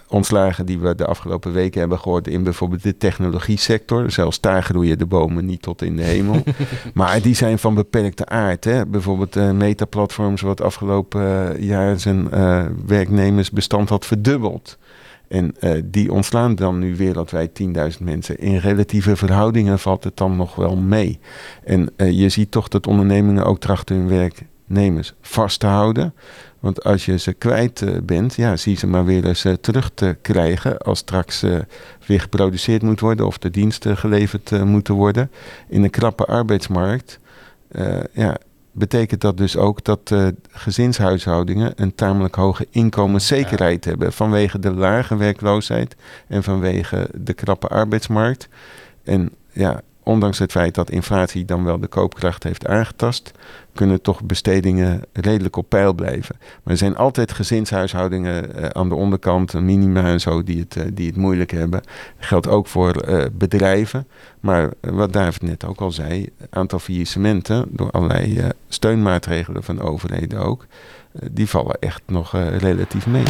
ontslagen 0.08 0.65
die 0.65 0.79
we 0.79 0.96
de 0.96 1.05
afgelopen 1.05 1.53
weken 1.53 1.79
hebben 1.79 2.00
gehoord 2.00 2.27
in 2.27 2.43
bijvoorbeeld 2.43 2.84
de 2.84 2.98
technologie 2.98 3.58
sector. 3.58 4.12
Zelfs 4.12 4.41
daar 4.41 4.63
groeien 4.63 4.98
de 4.98 5.05
bomen 5.05 5.46
niet 5.46 5.62
tot 5.62 5.82
in 5.82 5.96
de 5.96 6.03
hemel. 6.03 6.43
maar 6.93 7.22
die 7.22 7.36
zijn 7.36 7.60
van 7.60 7.74
beperkte 7.74 8.25
aard. 8.25 8.53
Bijvoorbeeld 8.88 9.54
Meta-platforms 9.54 10.42
wat 10.42 10.62
afgelopen 10.62 11.56
jaar 11.64 12.00
zijn 12.00 12.28
uh, 12.34 12.66
werknemersbestand 12.86 13.90
had 13.90 14.06
verdubbeld. 14.06 14.78
En 15.28 15.56
uh, 15.60 15.82
die 15.86 16.12
ontslaan 16.12 16.56
dan 16.56 16.80
nu 16.80 16.96
wereldwijd 16.96 17.62
10.000 17.98 18.04
mensen. 18.04 18.40
In 18.40 18.58
relatieve 18.58 19.16
verhoudingen 19.16 19.80
valt 19.80 20.04
het 20.04 20.18
dan 20.18 20.36
nog 20.36 20.56
wel 20.56 20.76
mee. 20.76 21.20
En 21.64 21.90
uh, 21.98 22.12
je 22.12 22.30
ziet 22.30 22.52
toch 22.52 22.68
dat 22.68 22.88
ondernemingen 22.88 23.46
ook 23.46 23.60
trachten 23.60 23.96
hun 23.96 24.08
werknemers 24.08 25.14
vast 25.22 25.60
te 25.60 25.68
houden. 25.68 26.14
Want 26.60 26.84
als 26.84 27.06
je 27.06 27.18
ze 27.18 27.34
kwijt 27.34 28.06
bent, 28.06 28.36
ja, 28.36 28.56
zie 28.56 28.78
ze 28.78 28.88
maar 28.88 29.06
weer 29.06 29.26
eens 29.26 29.46
terug 29.62 29.92
te 29.94 30.18
krijgen. 30.22 30.78
Als 30.78 31.00
straks 31.00 31.42
weer 32.06 32.22
geproduceerd 32.22 32.82
moet 32.82 33.00
worden 33.00 33.26
of 33.26 33.38
de 33.38 33.50
diensten 33.50 33.98
geleverd 33.98 34.66
moeten 34.66 34.94
worden. 34.94 35.32
In 35.70 35.84
een 35.84 35.90
krappe 35.90 36.26
arbeidsmarkt. 36.26 37.20
Ja, 38.12 38.38
betekent 38.74 39.22
dat 39.22 39.38
dus 39.38 39.58
ook 39.58 39.84
dat 39.84 40.10
uh, 40.13 40.27
gezinshuishoudingen 40.50 41.74
een 41.75 41.96
tamelijk 41.96 42.36
hoge 42.36 42.68
inkomenszekerheid 42.70 43.86
hebben 43.86 44.13
vanwege 44.13 44.60
de 44.60 44.74
lage 44.74 45.15
werkloosheid 45.15 45.96
en 46.27 46.44
vanwege 46.44 47.10
de 47.13 47.34
krappe 47.34 47.68
arbeidsmarkt. 47.68 48.48
En 49.03 49.32
ja, 49.51 49.82
ondanks 50.04 50.40
het 50.40 50.52
feit 50.52 50.76
dat 50.76 50.90
inflatie 50.90 51.46
dan 51.46 51.64
wel 51.64 51.80
de 51.80 51.88
koopkracht 51.88 52.44
heeft 52.44 52.68
aangetast, 52.68 53.32
kunnen 53.74 54.02
toch 54.02 54.24
bestedingen 54.24 55.02
redelijk 55.14 55.56
op 55.56 55.70
peil 55.70 55.94
blijven. 55.94 56.36
Maar 56.40 56.74
er 56.74 56.78
zijn 56.78 56.96
altijd 56.96 57.32
gezinshuishoudingen 57.32 58.60
uh, 58.60 58.66
aan 58.66 58.90
de 58.90 58.96
onderkant, 58.96 59.54
minima 59.54 60.04
en 60.04 60.22
zo, 60.22 60.44
die 60.44 60.60
het, 60.60 60.76
uh, 60.76 60.84
die 60.94 61.08
het 61.08 61.16
moeilijk 61.16 61.52
hebben. 61.52 61.82
Dat 62.18 62.28
geldt 62.28 62.48
ook 62.48 62.68
voor 62.68 63.10
uh, 63.10 63.24
bedrijven. 63.32 64.08
Maar 64.40 64.70
wat 64.80 65.14
David 65.14 65.42
net 65.42 65.66
ook 65.66 65.82
al 65.82 65.92
zei, 65.92 66.30
aantal 66.50 66.80
faillissementen 66.80 67.66
door 67.70 67.92
allerlei 67.92 68.48
steunmaatregelen 68.68 69.64
van 69.64 69.82
overheden 69.82 70.40
ook, 70.40 70.66
die 71.32 71.50
vallen 71.50 71.78
echt 71.80 72.02
nog 72.06 72.32
relatief 72.58 73.08
mee. 73.08 73.24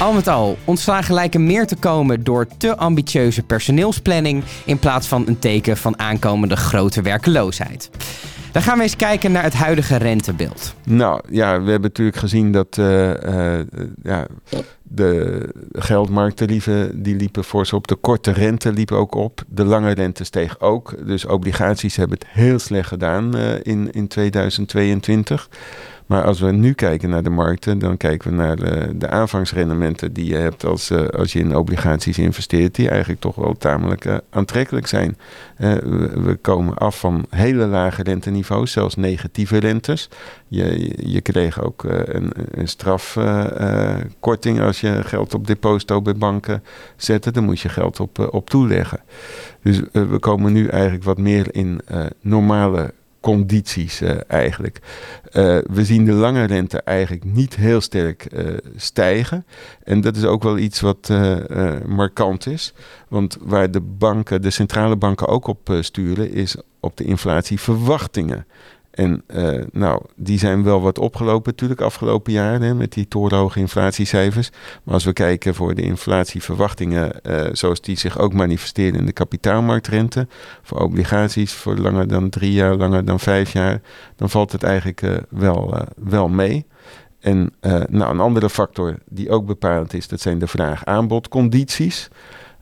Al 0.00 0.12
met 0.12 0.28
al, 0.28 0.58
ontslagen 0.64 1.14
lijken 1.14 1.46
meer 1.46 1.66
te 1.66 1.76
komen 1.76 2.24
door 2.24 2.46
te 2.58 2.76
ambitieuze 2.76 3.42
personeelsplanning 3.42 4.44
in 4.64 4.78
plaats 4.78 5.06
van 5.06 5.24
een 5.26 5.38
teken 5.38 5.76
van 5.76 5.98
aankomende 5.98 6.56
grote 6.56 7.02
werkeloosheid. 7.02 7.90
Dan 8.52 8.62
gaan 8.62 8.76
we 8.76 8.82
eens 8.82 8.96
kijken 8.96 9.32
naar 9.32 9.42
het 9.42 9.54
huidige 9.54 9.96
rentebeeld. 9.96 10.74
Nou 10.84 11.20
ja, 11.30 11.62
we 11.62 11.70
hebben 11.70 11.80
natuurlijk 11.80 12.16
gezien 12.16 12.52
dat 12.52 12.76
uh, 12.76 13.08
uh, 13.08 13.60
ja, 14.02 14.26
de 14.82 15.48
geldmarkttarieven 15.72 17.02
die 17.02 17.16
liepen 17.16 17.44
fors 17.44 17.72
op. 17.72 17.86
De 17.86 17.94
korte 17.94 18.30
rente 18.30 18.72
liep 18.72 18.92
ook 18.92 19.14
op. 19.14 19.42
De 19.48 19.64
lange 19.64 19.90
rente 19.90 20.24
steeg 20.24 20.60
ook. 20.60 21.06
Dus 21.06 21.26
obligaties 21.26 21.96
hebben 21.96 22.18
het 22.18 22.28
heel 22.30 22.58
slecht 22.58 22.88
gedaan 22.88 23.36
uh, 23.36 23.52
in, 23.62 23.92
in 23.92 24.08
2022. 24.08 25.48
Maar 26.06 26.24
als 26.24 26.40
we 26.40 26.52
nu 26.52 26.72
kijken 26.72 27.10
naar 27.10 27.22
de 27.22 27.30
markten, 27.30 27.78
dan 27.78 27.96
kijken 27.96 28.30
we 28.30 28.36
naar 28.36 28.56
de, 28.56 28.96
de 28.96 29.08
aanvangsrendementen 29.08 30.12
die 30.12 30.26
je 30.26 30.36
hebt 30.36 30.64
als, 30.64 30.90
uh, 30.90 31.06
als 31.06 31.32
je 31.32 31.38
in 31.38 31.56
obligaties 31.56 32.18
investeert, 32.18 32.74
die 32.74 32.88
eigenlijk 32.88 33.20
toch 33.20 33.34
wel 33.34 33.54
tamelijk 33.58 34.04
uh, 34.04 34.16
aantrekkelijk 34.30 34.86
zijn. 34.86 35.16
Uh, 35.58 35.72
we, 36.24 36.38
komen 36.40 36.74
af 36.74 36.98
van 36.98 37.26
hele 37.30 37.66
lage 37.66 38.02
renteniveaus, 38.02 38.72
zelfs 38.72 38.94
negatieve 38.94 39.58
rentes. 39.58 40.08
Je, 40.48 40.94
je 40.96 41.20
kreeg 41.20 41.62
ook 41.62 41.84
een, 41.84 42.32
een 42.50 42.68
strafkorting 42.68 44.60
als 44.60 44.80
je 44.80 45.02
geld 45.04 45.34
op 45.34 45.46
deposito 45.46 46.02
bij 46.02 46.14
banken 46.14 46.62
zette. 46.96 47.30
Dan 47.30 47.44
moet 47.44 47.60
je 47.60 47.68
geld 47.68 48.00
op, 48.00 48.28
op 48.30 48.50
toeleggen. 48.50 49.00
Dus 49.62 49.80
we 49.92 50.18
komen 50.18 50.52
nu 50.52 50.66
eigenlijk 50.66 51.04
wat 51.04 51.18
meer 51.18 51.54
in 51.54 51.80
normale 52.20 52.94
condities 53.20 54.02
uh, 54.02 54.10
eigenlijk. 54.26 54.78
Uh, 55.32 55.58
we 55.70 55.84
zien 55.84 56.04
de 56.04 56.12
lange 56.12 56.44
rente 56.44 56.80
eigenlijk 56.80 57.24
niet 57.24 57.56
heel 57.56 57.80
sterk 57.80 58.26
uh, 58.32 58.56
stijgen. 58.76 59.46
En 59.82 60.00
dat 60.00 60.16
is 60.16 60.24
ook 60.24 60.42
wel 60.42 60.58
iets 60.58 60.80
wat 60.80 61.12
markant 61.86 62.46
is. 62.46 62.74
Want 63.08 63.36
waar 63.40 63.70
de 63.70 63.80
banken, 63.80 64.42
de 64.42 64.50
centrale 64.50 64.96
banken 64.96 65.28
ook 65.28 65.46
op 65.46 65.78
sturen, 65.80 66.32
is 66.32 66.56
op 66.80 66.96
de 66.96 67.04
inflatieverwachtingen. 67.04 68.46
En 68.96 69.22
uh, 69.26 69.64
nou, 69.72 70.02
die 70.14 70.38
zijn 70.38 70.62
wel 70.62 70.80
wat 70.80 70.98
opgelopen 70.98 71.50
natuurlijk 71.50 71.80
afgelopen 71.80 72.32
jaar 72.32 72.60
hè, 72.60 72.74
met 72.74 72.92
die 72.92 73.08
torenhoge 73.08 73.58
inflatiecijfers. 73.58 74.50
Maar 74.82 74.94
als 74.94 75.04
we 75.04 75.12
kijken 75.12 75.54
voor 75.54 75.74
de 75.74 75.82
inflatieverwachtingen 75.82 77.12
uh, 77.22 77.46
zoals 77.52 77.80
die 77.80 77.98
zich 77.98 78.18
ook 78.18 78.32
manifesteren 78.32 78.98
in 78.98 79.06
de 79.06 79.12
kapitaalmarktrente, 79.12 80.26
voor 80.62 80.78
obligaties 80.78 81.52
voor 81.52 81.76
langer 81.76 82.08
dan 82.08 82.30
drie 82.30 82.52
jaar, 82.52 82.74
langer 82.74 83.04
dan 83.04 83.20
vijf 83.20 83.52
jaar, 83.52 83.80
dan 84.16 84.30
valt 84.30 84.52
het 84.52 84.62
eigenlijk 84.62 85.02
uh, 85.02 85.16
wel, 85.28 85.74
wel 85.96 86.28
mee. 86.28 86.66
En 87.20 87.52
nou, 87.88 88.10
een 88.10 88.20
andere 88.20 88.50
factor 88.50 88.96
die 89.08 89.30
ook 89.30 89.46
bepalend 89.46 89.94
is, 89.94 90.08
dat 90.08 90.20
zijn 90.20 90.38
de 90.38 90.46
vraag-aanbodcondities. 90.46 92.08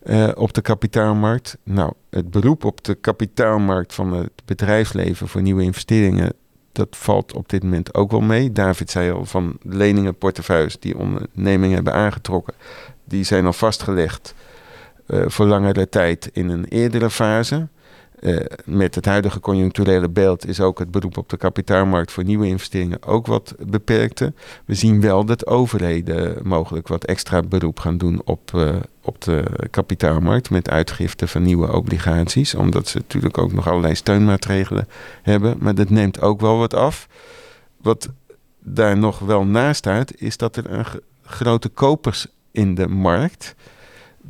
Uh, 0.07 0.29
op 0.35 0.53
de 0.53 0.61
kapitaalmarkt. 0.61 1.57
Nou, 1.63 1.93
het 2.11 2.31
beroep 2.31 2.65
op 2.65 2.85
de 2.85 2.95
kapitaalmarkt 2.95 3.95
van 3.95 4.13
het 4.13 4.31
bedrijfsleven 4.45 5.29
voor 5.29 5.43
nieuwe 5.43 5.63
investeringen, 5.63 6.33
dat 6.73 6.89
valt 6.91 7.35
op 7.35 7.49
dit 7.49 7.63
moment 7.63 7.95
ook 7.95 8.11
wel 8.11 8.21
mee. 8.21 8.53
David 8.53 8.91
zei 8.91 9.11
al 9.11 9.25
van 9.25 9.57
leningenportefeuilles 9.63 10.79
die 10.79 10.99
ondernemingen 10.99 11.75
hebben 11.75 11.93
aangetrokken, 11.93 12.55
die 13.05 13.25
zijn 13.25 13.47
al 13.47 13.53
vastgelegd 13.53 14.35
uh, 15.07 15.25
voor 15.27 15.47
langere 15.47 15.89
tijd 15.89 16.31
in 16.33 16.49
een 16.49 16.65
eerdere 16.65 17.11
fase. 17.11 17.69
Uh, 18.25 18.41
met 18.65 18.95
het 18.95 19.05
huidige 19.05 19.41
conjuncturele 19.41 20.09
beeld 20.09 20.47
is 20.47 20.61
ook 20.61 20.79
het 20.79 20.91
beroep 20.91 21.17
op 21.17 21.29
de 21.29 21.37
kapitaalmarkt 21.37 22.13
voor 22.13 22.25
nieuwe 22.25 22.47
investeringen 22.47 23.03
ook 23.03 23.27
wat 23.27 23.55
beperkter. 23.59 24.33
We 24.65 24.75
zien 24.75 25.01
wel 25.01 25.25
dat 25.25 25.47
overheden 25.47 26.49
mogelijk 26.49 26.89
wat 26.89 27.05
extra 27.05 27.43
beroep 27.43 27.81
gaan 27.81 27.99
doen 27.99 28.23
op, 28.25 28.51
uh, 28.55 28.75
op 29.03 29.21
de 29.21 29.45
kapitaalmarkt 29.71 30.51
met 30.51 30.71
uitgifte 30.71 31.27
van 31.27 31.43
nieuwe 31.43 31.73
obligaties, 31.73 32.55
omdat 32.55 32.89
ze 32.89 32.99
natuurlijk 32.99 33.39
ook 33.39 33.53
nog 33.53 33.69
allerlei 33.69 33.95
steunmaatregelen 33.95 34.89
hebben. 35.23 35.57
Maar 35.59 35.75
dat 35.75 35.91
neemt 35.91 36.21
ook 36.21 36.41
wel 36.41 36.59
wat 36.59 36.75
af. 36.75 37.09
Wat 37.77 38.09
daar 38.59 38.99
nog 38.99 39.19
wel 39.19 39.45
naast 39.45 39.79
staat, 39.79 40.15
is 40.17 40.37
dat 40.37 40.57
er 40.57 40.71
een 40.71 40.87
grote 41.23 41.69
kopers 41.69 42.27
in 42.51 42.75
de 42.75 42.89
markt 42.89 43.55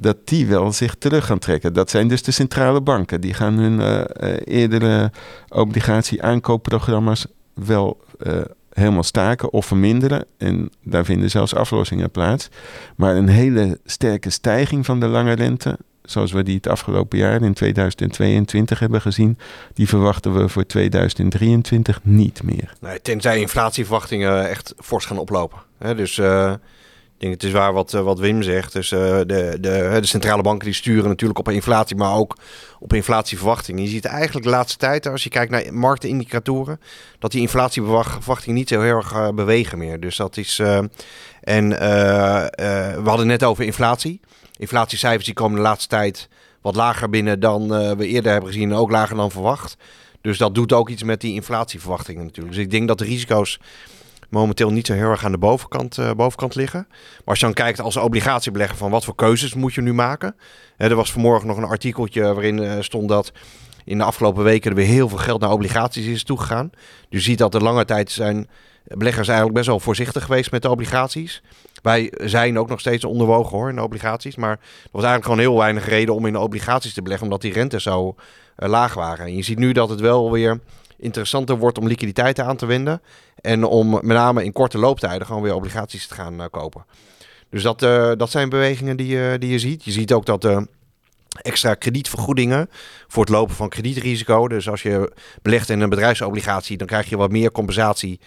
dat 0.04 0.16
die 0.24 0.46
wel 0.46 0.72
zich 0.72 0.94
terug 0.94 1.26
gaan 1.26 1.38
trekken. 1.38 1.72
Dat 1.72 1.90
zijn 1.90 2.08
dus 2.08 2.22
de 2.22 2.30
centrale 2.30 2.80
banken. 2.80 3.20
Die 3.20 3.34
gaan 3.34 3.58
hun 3.58 3.80
uh, 3.80 4.36
eerdere 4.44 5.12
obligatie-aankoopprogramma's 5.48 7.26
wel 7.54 8.04
uh, 8.26 8.40
helemaal 8.72 9.02
staken 9.02 9.52
of 9.52 9.66
verminderen. 9.66 10.24
En 10.38 10.70
daar 10.82 11.04
vinden 11.04 11.30
zelfs 11.30 11.54
aflossingen 11.54 12.10
plaats. 12.10 12.48
Maar 12.96 13.16
een 13.16 13.28
hele 13.28 13.78
sterke 13.84 14.30
stijging 14.30 14.84
van 14.84 15.00
de 15.00 15.06
lange 15.06 15.32
rente, 15.32 15.78
zoals 16.02 16.32
we 16.32 16.42
die 16.42 16.56
het 16.56 16.68
afgelopen 16.68 17.18
jaar 17.18 17.42
in 17.42 17.54
2022 17.54 18.78
hebben 18.78 19.00
gezien, 19.00 19.38
die 19.74 19.88
verwachten 19.88 20.34
we 20.34 20.48
voor 20.48 20.66
2023 20.66 22.00
niet 22.02 22.42
meer. 22.42 22.72
Nee, 22.80 23.00
tenzij 23.00 23.40
inflatieverwachtingen 23.40 24.48
echt 24.48 24.74
fors 24.78 25.04
gaan 25.04 25.18
oplopen. 25.18 25.58
Dus 25.78 26.20
het 27.30 27.42
is 27.42 27.52
waar 27.52 27.72
wat, 27.72 27.90
wat 27.92 28.18
Wim 28.18 28.42
zegt. 28.42 28.72
Dus 28.72 28.88
de, 28.88 29.24
de, 29.26 29.58
de 29.60 30.06
centrale 30.06 30.42
banken 30.42 30.64
die 30.64 30.74
sturen 30.74 31.08
natuurlijk 31.08 31.38
op 31.38 31.48
inflatie, 31.48 31.96
maar 31.96 32.14
ook 32.14 32.36
op 32.80 32.92
inflatieverwachtingen. 32.92 33.82
Je 33.82 33.88
ziet 33.88 34.04
eigenlijk 34.04 34.46
de 34.46 34.52
laatste 34.52 34.78
tijd, 34.78 35.06
als 35.06 35.22
je 35.22 35.30
kijkt 35.30 35.50
naar 35.50 35.74
marktindicatoren, 35.74 36.80
dat 37.18 37.32
die 37.32 37.40
inflatieverwachtingen 37.40 38.54
niet 38.54 38.68
zo 38.68 38.80
heel 38.80 38.96
erg 38.96 39.34
bewegen 39.34 39.78
meer. 39.78 40.00
Dus 40.00 40.16
dat 40.16 40.36
is. 40.36 40.58
en 41.40 41.68
we 41.68 43.02
hadden 43.04 43.26
net 43.26 43.44
over 43.44 43.64
inflatie. 43.64 44.20
Inflatiecijfers 44.56 45.24
die 45.24 45.34
komen 45.34 45.56
de 45.56 45.62
laatste 45.62 45.88
tijd 45.88 46.28
wat 46.60 46.74
lager 46.76 47.10
binnen 47.10 47.40
dan 47.40 47.68
we 47.96 48.06
eerder 48.06 48.32
hebben 48.32 48.50
gezien 48.50 48.70
en 48.70 48.76
ook 48.76 48.90
lager 48.90 49.16
dan 49.16 49.30
verwacht. 49.30 49.76
Dus 50.24 50.38
dat 50.38 50.54
doet 50.54 50.72
ook 50.72 50.88
iets 50.88 51.02
met 51.02 51.20
die 51.20 51.34
inflatieverwachtingen 51.34 52.24
natuurlijk. 52.24 52.54
Dus 52.54 52.64
ik 52.64 52.70
denk 52.70 52.88
dat 52.88 52.98
de 52.98 53.04
risico's 53.04 53.58
momenteel 54.34 54.70
niet 54.70 54.86
zo 54.86 54.92
heel 54.92 55.10
erg 55.10 55.24
aan 55.24 55.32
de 55.32 55.38
bovenkant, 55.38 55.98
uh, 55.98 56.10
bovenkant 56.10 56.54
liggen. 56.54 56.86
Maar 56.88 57.22
als 57.24 57.38
je 57.38 57.44
dan 57.44 57.54
kijkt 57.54 57.80
als 57.80 57.96
obligatiebelegger 57.96 58.76
van 58.76 58.90
wat 58.90 59.04
voor 59.04 59.14
keuzes 59.14 59.54
moet 59.54 59.74
je 59.74 59.80
nu 59.80 59.92
maken. 59.92 60.36
Hè, 60.76 60.88
er 60.88 60.94
was 60.94 61.12
vanmorgen 61.12 61.46
nog 61.46 61.56
een 61.56 61.64
artikeltje 61.64 62.22
waarin 62.22 62.58
uh, 62.58 62.72
stond 62.80 63.08
dat 63.08 63.32
in 63.84 63.98
de 63.98 64.04
afgelopen 64.04 64.44
weken 64.44 64.70
er 64.70 64.76
weer 64.76 64.86
heel 64.86 65.08
veel 65.08 65.18
geld 65.18 65.40
naar 65.40 65.50
obligaties 65.50 66.06
is 66.06 66.24
toegegaan. 66.24 66.70
Dus 66.70 66.80
je 67.08 67.20
ziet 67.20 67.38
dat 67.38 67.52
de 67.52 67.60
lange 67.60 67.84
tijd 67.84 68.10
zijn 68.10 68.48
beleggers 68.84 69.28
eigenlijk 69.28 69.56
best 69.56 69.68
wel 69.68 69.80
voorzichtig 69.80 70.24
geweest 70.24 70.50
met 70.50 70.62
de 70.62 70.70
obligaties. 70.70 71.42
Wij 71.82 72.12
zijn 72.16 72.58
ook 72.58 72.68
nog 72.68 72.80
steeds 72.80 73.04
onderwogen 73.04 73.58
hoor 73.58 73.68
in 73.68 73.76
de 73.76 73.82
obligaties. 73.82 74.36
Maar 74.36 74.50
er 74.50 74.88
was 74.90 75.04
eigenlijk 75.04 75.24
gewoon 75.24 75.38
heel 75.38 75.58
weinig 75.58 75.88
reden 75.88 76.14
om 76.14 76.26
in 76.26 76.32
de 76.32 76.38
obligaties 76.38 76.94
te 76.94 77.02
beleggen. 77.02 77.26
Omdat 77.26 77.40
die 77.40 77.52
rente 77.52 77.80
zo 77.80 78.14
uh, 78.58 78.68
laag 78.68 78.94
waren. 78.94 79.26
En 79.26 79.36
je 79.36 79.42
ziet 79.42 79.58
nu 79.58 79.72
dat 79.72 79.88
het 79.88 80.00
wel 80.00 80.30
weer 80.30 80.60
interessanter 81.04 81.58
wordt 81.58 81.78
om 81.78 81.86
liquiditeiten 81.86 82.44
aan 82.44 82.56
te 82.56 82.66
wenden. 82.66 83.02
En 83.40 83.64
om 83.64 83.90
met 83.90 84.04
name 84.04 84.44
in 84.44 84.52
korte 84.52 84.78
looptijden 84.78 85.26
gewoon 85.26 85.42
weer 85.42 85.54
obligaties 85.54 86.06
te 86.06 86.14
gaan 86.14 86.40
uh, 86.40 86.46
kopen. 86.50 86.84
Dus 87.50 87.62
dat, 87.62 87.82
uh, 87.82 88.12
dat 88.16 88.30
zijn 88.30 88.48
bewegingen 88.48 88.96
die, 88.96 89.16
uh, 89.16 89.32
die 89.38 89.50
je 89.50 89.58
ziet. 89.58 89.84
Je 89.84 89.90
ziet 89.90 90.12
ook 90.12 90.26
dat 90.26 90.66
extra 91.42 91.74
kredietvergoedingen 91.74 92.70
voor 93.08 93.22
het 93.22 93.32
lopen 93.32 93.54
van 93.54 93.68
kredietrisico. 93.68 94.48
Dus 94.48 94.68
als 94.68 94.82
je 94.82 95.12
belegt 95.42 95.70
in 95.70 95.80
een 95.80 95.88
bedrijfsobligatie, 95.88 96.76
dan 96.76 96.86
krijg 96.86 97.08
je 97.08 97.16
wat 97.16 97.30
meer 97.30 97.52
compensatie 97.52 98.20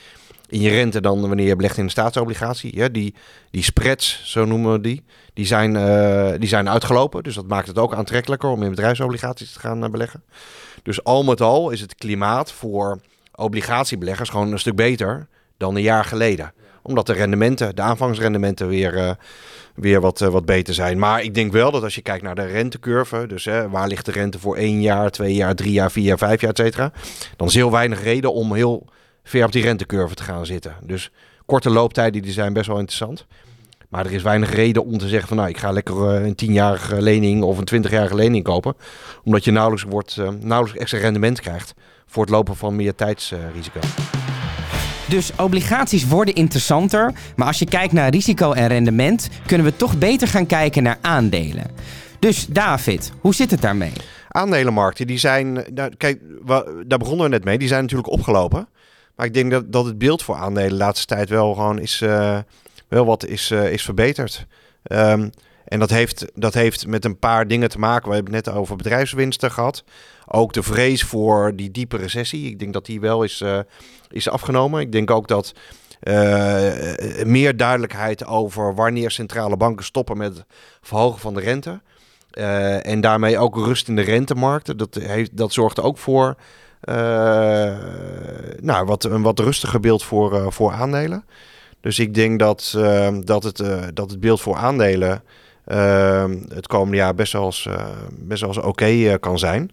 in 0.50 0.62
je 0.62 0.70
rente 0.70 1.02
dan 1.02 1.22
wanneer 1.22 1.48
je 1.48 1.56
belegt 1.56 1.78
in 1.78 1.84
een 1.84 1.90
staatsobligatie. 1.90 2.76
Ja, 2.76 2.88
die, 2.88 3.16
die 3.52 3.64
spreads, 3.64 4.22
zo 4.24 4.46
noemen 4.46 4.72
we 4.72 4.82
die, 4.82 5.04
die 5.34 5.46
zijn, 5.46 5.74
die 6.40 6.50
zijn 6.50 6.70
uitgelopen. 6.70 7.24
Dus 7.24 7.36
dat 7.36 7.48
maakt 7.48 7.68
het 7.68 7.78
ook 7.78 7.94
aantrekkelijker 7.94 8.50
om 8.50 8.64
in 8.64 8.70
bedrijfsobligaties 8.70 9.52
te 9.52 9.60
gaan 9.60 9.92
beleggen. 9.92 10.24
Dus 10.88 11.04
al 11.04 11.24
met 11.24 11.42
al 11.42 11.70
is 11.70 11.82
het 11.82 11.96
klimaat 11.96 12.52
voor 12.52 13.00
obligatiebeleggers 13.36 14.30
gewoon 14.30 14.52
een 14.52 14.60
stuk 14.60 14.76
beter 14.76 15.28
dan 15.58 15.76
een 15.76 15.82
jaar 15.82 16.06
geleden. 16.06 16.54
Omdat 16.82 17.06
de 17.06 17.14
rendementen, 17.14 17.76
de 17.76 17.82
aanvangsrendementen 17.82 18.68
weer, 18.68 18.94
uh, 18.94 19.12
weer 19.76 20.02
wat, 20.02 20.20
wat 20.20 20.46
beter 20.46 20.74
zijn. 20.74 21.00
Maar 21.00 21.24
ik 21.24 21.34
denk 21.34 21.52
wel 21.52 21.72
dat 21.72 21.84
als 21.84 21.96
je 21.96 22.02
kijkt 22.02 22.24
naar 22.24 22.36
de 22.36 22.46
rentecurve, 22.46 23.28
dus 23.28 23.46
waar 23.70 23.88
ligt 23.88 24.06
de 24.06 24.12
rente 24.12 24.40
voor 24.40 24.56
één 24.56 24.82
jaar, 24.82 25.10
twee 25.10 25.34
jaar, 25.34 25.56
drie 25.56 25.72
jaar, 25.72 25.92
vier 25.92 26.04
jaar, 26.04 26.18
vijf 26.18 26.42
jaar, 26.42 26.50
et 26.50 26.58
cetera. 26.58 26.92
Dan 27.36 27.48
is 27.48 27.54
heel 27.54 27.72
weinig 27.72 28.04
reden 28.04 28.34
om 28.34 28.54
heel 28.54 28.86
ver 29.24 29.46
op 29.46 29.52
die 29.52 29.64
rentecurve 29.64 30.16
te 30.16 30.24
gaan 30.24 30.46
zitten. 30.46 30.76
Dus 30.82 31.12
korte 31.46 31.70
looptijden 31.70 32.22
die 32.22 32.32
zijn 32.32 32.54
best 32.54 32.68
wel 32.68 32.80
interessant. 32.80 33.26
Maar 33.90 34.06
er 34.06 34.12
is 34.12 34.22
weinig 34.22 34.54
reden 34.54 34.86
om 34.86 34.98
te 34.98 35.08
zeggen 35.08 35.28
van 35.28 35.38
nou, 35.38 35.50
ik 35.50 35.58
ga 35.58 35.72
lekker 35.72 35.96
uh, 35.96 36.26
een 36.26 36.36
tienjarige 36.36 37.02
lening 37.02 37.44
of 37.44 37.58
een 37.58 37.66
twintigjarige 37.66 38.16
lening 38.16 38.44
kopen. 38.44 38.76
Omdat 39.24 39.44
je 39.44 39.52
nauwelijks, 39.52 39.86
wordt, 39.90 40.18
uh, 40.20 40.30
nauwelijks 40.40 40.82
extra 40.82 41.00
rendement 41.00 41.40
krijgt 41.40 41.74
voor 42.06 42.24
het 42.24 42.32
lopen 42.32 42.56
van 42.56 42.76
meer 42.76 42.96
tijdsrisico. 42.96 43.80
Dus 45.10 45.32
obligaties 45.38 46.08
worden 46.08 46.34
interessanter. 46.34 47.14
Maar 47.36 47.48
als 47.48 47.60
je 47.60 47.66
kijkt 47.66 47.94
naar 47.94 48.10
risico 48.10 48.52
en 48.52 48.68
rendement, 48.68 49.30
kunnen 49.46 49.68
we 49.68 49.76
toch 49.76 49.98
beter 49.98 50.28
gaan 50.28 50.46
kijken 50.46 50.84
naar 50.84 50.98
aandelen. 51.02 51.66
Dus 52.20 52.46
David, 52.46 53.12
hoe 53.20 53.36
zit 53.36 53.52
het 53.52 53.62
daarmee? 53.62 53.94
Aandelenmarkten, 54.28 55.08
die 55.08 55.18
zijn, 55.18 55.54
nou, 55.74 55.96
kijk, 55.98 56.22
daar 56.88 56.98
begonnen 56.98 57.26
we 57.26 57.32
net 57.32 57.44
mee, 57.44 57.58
die 57.58 57.68
zijn 57.68 57.82
natuurlijk 57.82 58.10
opgelopen. 58.10 58.68
Maar 59.16 59.26
ik 59.26 59.34
denk 59.34 59.52
dat, 59.52 59.72
dat 59.72 59.86
het 59.86 59.98
beeld 59.98 60.24
voor 60.24 60.36
aandelen 60.36 60.70
de 60.70 60.76
laatste 60.76 61.06
tijd 61.06 61.30
wel 61.30 61.54
gewoon 61.54 61.80
is, 61.80 62.02
uh, 62.02 62.38
wel 62.88 63.06
wat 63.06 63.26
is, 63.26 63.52
uh, 63.52 63.72
is 63.72 63.84
verbeterd. 63.84 64.46
Um, 64.84 65.30
en 65.66 65.80
dat 65.80 65.90
heeft, 65.90 66.26
dat 66.36 66.54
heeft 66.54 66.88
met 66.88 67.06
een 67.06 67.20
paar 67.20 67.48
dingen 67.48 67.70
te 67.70 67.80
maken. 67.80 68.10
We 68.10 68.16
hebben 68.16 68.34
het 68.34 68.46
net 68.46 68.56
over 68.56 68.76
bedrijfswinsten 68.76 69.52
gehad. 69.52 69.84
Ook 70.28 70.54
de 70.54 70.64
vrees 70.64 71.04
voor 71.04 71.56
die 71.56 71.72
diepe 71.72 71.98
recessie. 71.98 72.50
Ik 72.50 72.60
denk 72.60 72.74
dat 72.74 72.86
die 72.86 73.00
wel 73.00 73.24
is, 73.24 73.42
uh, 73.42 73.60
is 74.10 74.30
afgenomen. 74.30 74.82
Ik 74.82 74.92
denk 74.92 75.12
ook 75.12 75.28
dat 75.28 75.54
meer 77.26 77.58
duidelijkheid 77.58 78.26
over 78.26 78.76
wanneer 78.76 79.12
centrale 79.12 79.58
banken 79.58 79.86
stoppen 79.86 80.18
met 80.18 80.38
het 80.38 80.46
verhogen 80.82 81.20
van 81.20 81.34
de 81.34 81.40
rente. 81.40 81.82
en 82.82 83.02
daarmee 83.02 83.38
ook 83.38 83.56
rust 83.56 83.88
in 83.88 83.96
de 83.96 84.02
rentemarkten. 84.02 84.78
Dat, 84.78 84.96
heeft, 84.96 85.38
dat 85.38 85.54
zorgt 85.54 85.82
ook 85.82 85.98
voor 85.98 86.36
nou, 88.60 88.86
wat, 88.86 89.04
een 89.04 89.22
wat 89.22 89.40
rustiger 89.40 89.80
beeld 89.80 90.04
voor, 90.04 90.54
voor 90.54 90.72
aandelen. 90.72 91.26
Dus 91.82 92.00
ik 92.00 92.14
denk 92.14 92.40
dat, 92.40 92.74
uh, 92.78 93.18
dat, 93.24 93.44
het, 93.44 93.64
dat 93.94 94.10
het 94.10 94.20
beeld 94.20 94.42
voor 94.42 94.56
aandelen 94.56 95.24
het 96.54 96.68
komende 96.68 96.98
jaar 96.98 97.16
best 97.16 97.34
wel 97.34 97.46
eens, 97.46 97.68
best 98.12 98.42
wel 98.42 98.50
eens 98.50 98.60
oké 98.64 99.18
kan 99.20 99.40
zijn. 99.40 99.72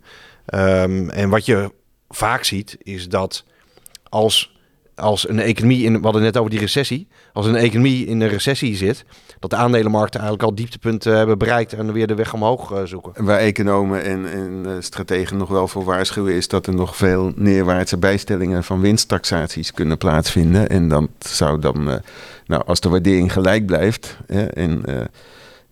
Um, 0.55 1.11
en 1.11 1.29
wat 1.29 1.47
je 1.47 1.73
vaak 2.09 2.45
ziet 2.45 2.77
is 2.83 3.09
dat 3.09 3.45
als 4.09 4.54
als 4.95 5.29
een 5.29 5.41
economie 5.41 5.85
in, 5.85 5.97
we 5.97 6.03
hadden 6.03 6.23
net 6.23 6.37
over 6.37 6.51
die 6.51 6.61
recessie, 6.61 7.07
als 7.33 7.47
een 7.47 7.57
economie 7.57 8.07
in 8.07 8.21
een 8.21 8.29
recessie 8.29 8.77
zit, 8.77 9.05
dat 9.39 9.51
de 9.51 9.57
aandelenmarkten 9.57 10.21
eigenlijk 10.21 10.51
al 10.51 10.57
dieptepunten 10.57 11.17
hebben 11.17 11.39
bereikt 11.39 11.73
en 11.73 11.93
weer 11.93 12.07
de 12.07 12.15
weg 12.15 12.35
omhoog 12.35 12.73
uh, 12.73 12.79
zoeken. 12.85 13.25
Waar 13.25 13.39
economen 13.39 14.03
en, 14.03 14.33
en 14.33 14.63
uh, 14.67 14.73
strategen 14.79 15.37
nog 15.37 15.49
wel 15.49 15.69
voor 15.69 15.85
waarschuwen 15.85 16.35
is 16.35 16.49
dat 16.49 16.67
er 16.67 16.75
nog 16.75 16.97
veel 16.97 17.33
neerwaartse 17.37 17.99
bijstellingen 17.99 18.65
van 18.65 18.81
winsttaxaties 18.81 19.73
kunnen 19.73 19.99
plaatsvinden. 19.99 20.69
En 20.69 20.89
dan 20.89 21.09
zou 21.19 21.59
dan, 21.59 22.01
nou 22.47 22.63
als 22.67 22.81
de 22.81 22.89
waardering 22.89 23.33
gelijk 23.33 23.67
blijft 23.67 24.17
hè, 24.27 24.45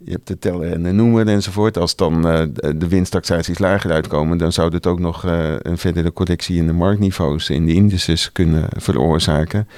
je 0.04 0.10
hebt 0.10 0.26
de 0.26 0.38
tellen 0.38 0.72
en 0.72 0.82
de 0.82 0.92
noemer 0.92 1.28
enzovoort. 1.28 1.78
Als 1.78 1.96
dan 1.96 2.26
uh, 2.26 2.42
de 2.76 2.88
winsttaxaties 2.88 3.58
lager 3.58 3.92
uitkomen, 3.92 4.38
dan 4.38 4.52
zou 4.52 4.70
dit 4.70 4.86
ook 4.86 4.98
nog 4.98 5.24
uh, 5.24 5.54
een 5.58 5.78
verdere 5.78 6.12
correctie 6.12 6.56
in 6.56 6.66
de 6.66 6.72
marktniveaus, 6.72 7.50
in 7.50 7.66
de 7.66 7.72
indices 7.72 8.32
kunnen 8.32 8.68
veroorzaken. 8.76 9.68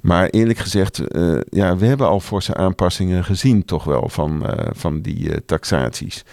Maar 0.00 0.28
eerlijk 0.28 0.58
gezegd, 0.58 1.02
uh, 1.16 1.40
ja, 1.48 1.76
we 1.76 1.86
hebben 1.86 2.06
al 2.06 2.20
forse 2.20 2.54
aanpassingen 2.54 3.24
gezien, 3.24 3.64
toch 3.64 3.84
wel, 3.84 4.08
van, 4.08 4.44
van 4.72 5.00
die 5.00 5.44
taxaties. 5.44 6.24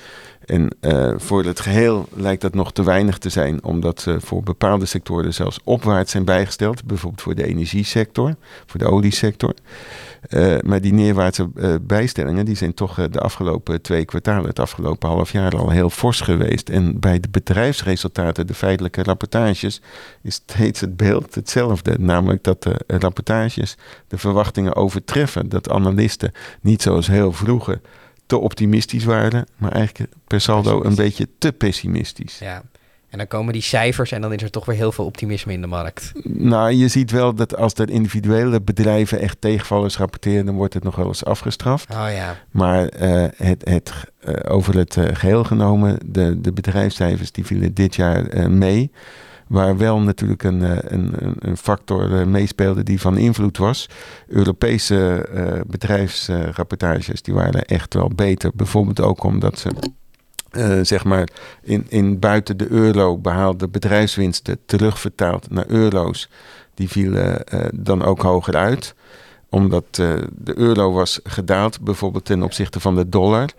En 0.45 0.69
voor 1.17 1.43
het 1.43 1.59
geheel 1.59 2.07
lijkt 2.13 2.41
dat 2.41 2.53
nog 2.53 2.71
te 2.71 2.83
weinig 2.83 3.17
te 3.17 3.29
zijn, 3.29 3.63
omdat 3.63 4.01
ze 4.01 4.21
voor 4.21 4.43
bepaalde 4.43 4.85
sectoren 4.85 5.33
zelfs 5.33 5.59
opwaarts 5.63 6.11
zijn 6.11 6.25
bijgesteld. 6.25 6.85
Bijvoorbeeld 6.85 7.21
voor 7.21 7.35
de 7.35 7.45
energiesector, 7.45 8.35
voor 8.65 8.79
de 8.79 8.87
oliesector. 8.87 9.53
Uh, 10.29 10.57
maar 10.59 10.81
die 10.81 10.93
neerwaartse 10.93 11.49
uh, 11.55 11.75
bijstellingen 11.81 12.45
die 12.45 12.55
zijn 12.55 12.73
toch 12.73 13.09
de 13.09 13.19
afgelopen 13.19 13.81
twee 13.81 14.05
kwartalen, 14.05 14.47
het 14.47 14.59
afgelopen 14.59 15.09
half 15.09 15.31
jaar 15.31 15.57
al 15.57 15.69
heel 15.69 15.89
fors 15.89 16.21
geweest. 16.21 16.69
En 16.69 16.99
bij 16.99 17.19
de 17.19 17.29
bedrijfsresultaten, 17.29 18.47
de 18.47 18.53
feitelijke 18.53 19.03
rapportages, 19.03 19.81
is 20.21 20.35
steeds 20.35 20.79
het 20.79 20.97
beeld 20.97 21.35
hetzelfde. 21.35 21.95
Namelijk 21.99 22.43
dat 22.43 22.63
de 22.63 22.75
rapportages 22.87 23.77
de 24.07 24.17
verwachtingen 24.17 24.75
overtreffen. 24.75 25.49
Dat 25.49 25.69
analisten 25.69 26.31
niet 26.61 26.81
zoals 26.81 27.07
heel 27.07 27.31
vroeger 27.31 27.81
te 28.25 28.37
optimistisch 28.37 29.03
waren, 29.03 29.45
maar 29.57 29.71
eigenlijk 29.71 30.11
per 30.27 30.41
saldo 30.41 30.83
een 30.83 30.95
beetje 30.95 31.27
te 31.37 31.51
pessimistisch. 31.51 32.39
Ja. 32.39 32.63
En 33.09 33.17
dan 33.17 33.27
komen 33.27 33.53
die 33.53 33.61
cijfers 33.61 34.11
en 34.11 34.21
dan 34.21 34.33
is 34.33 34.43
er 34.43 34.49
toch 34.49 34.65
weer 34.65 34.75
heel 34.75 34.91
veel 34.91 35.05
optimisme 35.05 35.53
in 35.53 35.61
de 35.61 35.67
markt. 35.67 36.11
Nou, 36.23 36.71
je 36.71 36.87
ziet 36.87 37.11
wel 37.11 37.33
dat 37.33 37.55
als 37.55 37.73
de 37.73 37.85
individuele 37.85 38.61
bedrijven 38.61 39.19
echt 39.19 39.41
tegenvallers 39.41 39.97
rapporteren, 39.97 40.45
dan 40.45 40.55
wordt 40.55 40.73
het 40.73 40.83
nog 40.83 40.95
wel 40.95 41.07
eens 41.07 41.25
afgestraft. 41.25 41.89
Oh 41.89 42.07
ja. 42.11 42.35
Maar 42.51 42.81
uh, 43.01 43.25
het, 43.35 43.69
het, 43.69 43.93
uh, 44.27 44.33
over 44.47 44.77
het 44.77 44.95
uh, 44.95 45.05
geheel 45.11 45.43
genomen, 45.43 45.99
de, 46.05 46.41
de 46.41 46.53
bedrijfscijfers 46.53 47.31
die 47.31 47.45
vielen 47.45 47.73
dit 47.73 47.95
jaar 47.95 48.51
mee. 48.51 48.91
Waar 49.47 49.77
wel 49.77 49.99
natuurlijk 49.99 50.43
een, 50.43 50.93
een, 50.93 51.13
een 51.39 51.57
factor 51.57 52.27
meespeelde 52.27 52.83
die 52.83 53.01
van 53.01 53.17
invloed 53.17 53.57
was. 53.57 53.89
Europese 54.27 55.29
bedrijfsrapportages 55.67 57.21
die 57.21 57.33
waren 57.33 57.65
echt 57.65 57.93
wel 57.93 58.11
beter. 58.15 58.51
Bijvoorbeeld 58.53 59.01
ook 59.01 59.23
omdat 59.23 59.59
ze 59.59 59.69
uh, 60.57 60.79
zeg 60.81 61.03
maar 61.03 61.27
in, 61.61 61.85
in 61.89 62.19
buiten 62.19 62.57
de 62.57 62.67
euro 62.69 63.17
behaalde 63.17 63.67
bedrijfswinsten 63.67 64.57
terugvertaald 64.65 65.49
naar 65.49 65.65
euro's. 65.67 66.29
Die 66.73 66.89
vielen 66.89 67.43
uh, 67.53 67.65
dan 67.73 68.03
ook 68.03 68.21
hoger 68.21 68.55
uit 68.55 68.95
omdat 69.49 69.97
uh, 69.99 70.13
de 70.31 70.57
euro 70.57 70.91
was 70.91 71.19
gedaald, 71.23 71.81
bijvoorbeeld 71.81 72.25
ten 72.25 72.43
opzichte 72.43 72.79
van 72.79 72.95
de 72.95 73.09
dollar. 73.09 73.49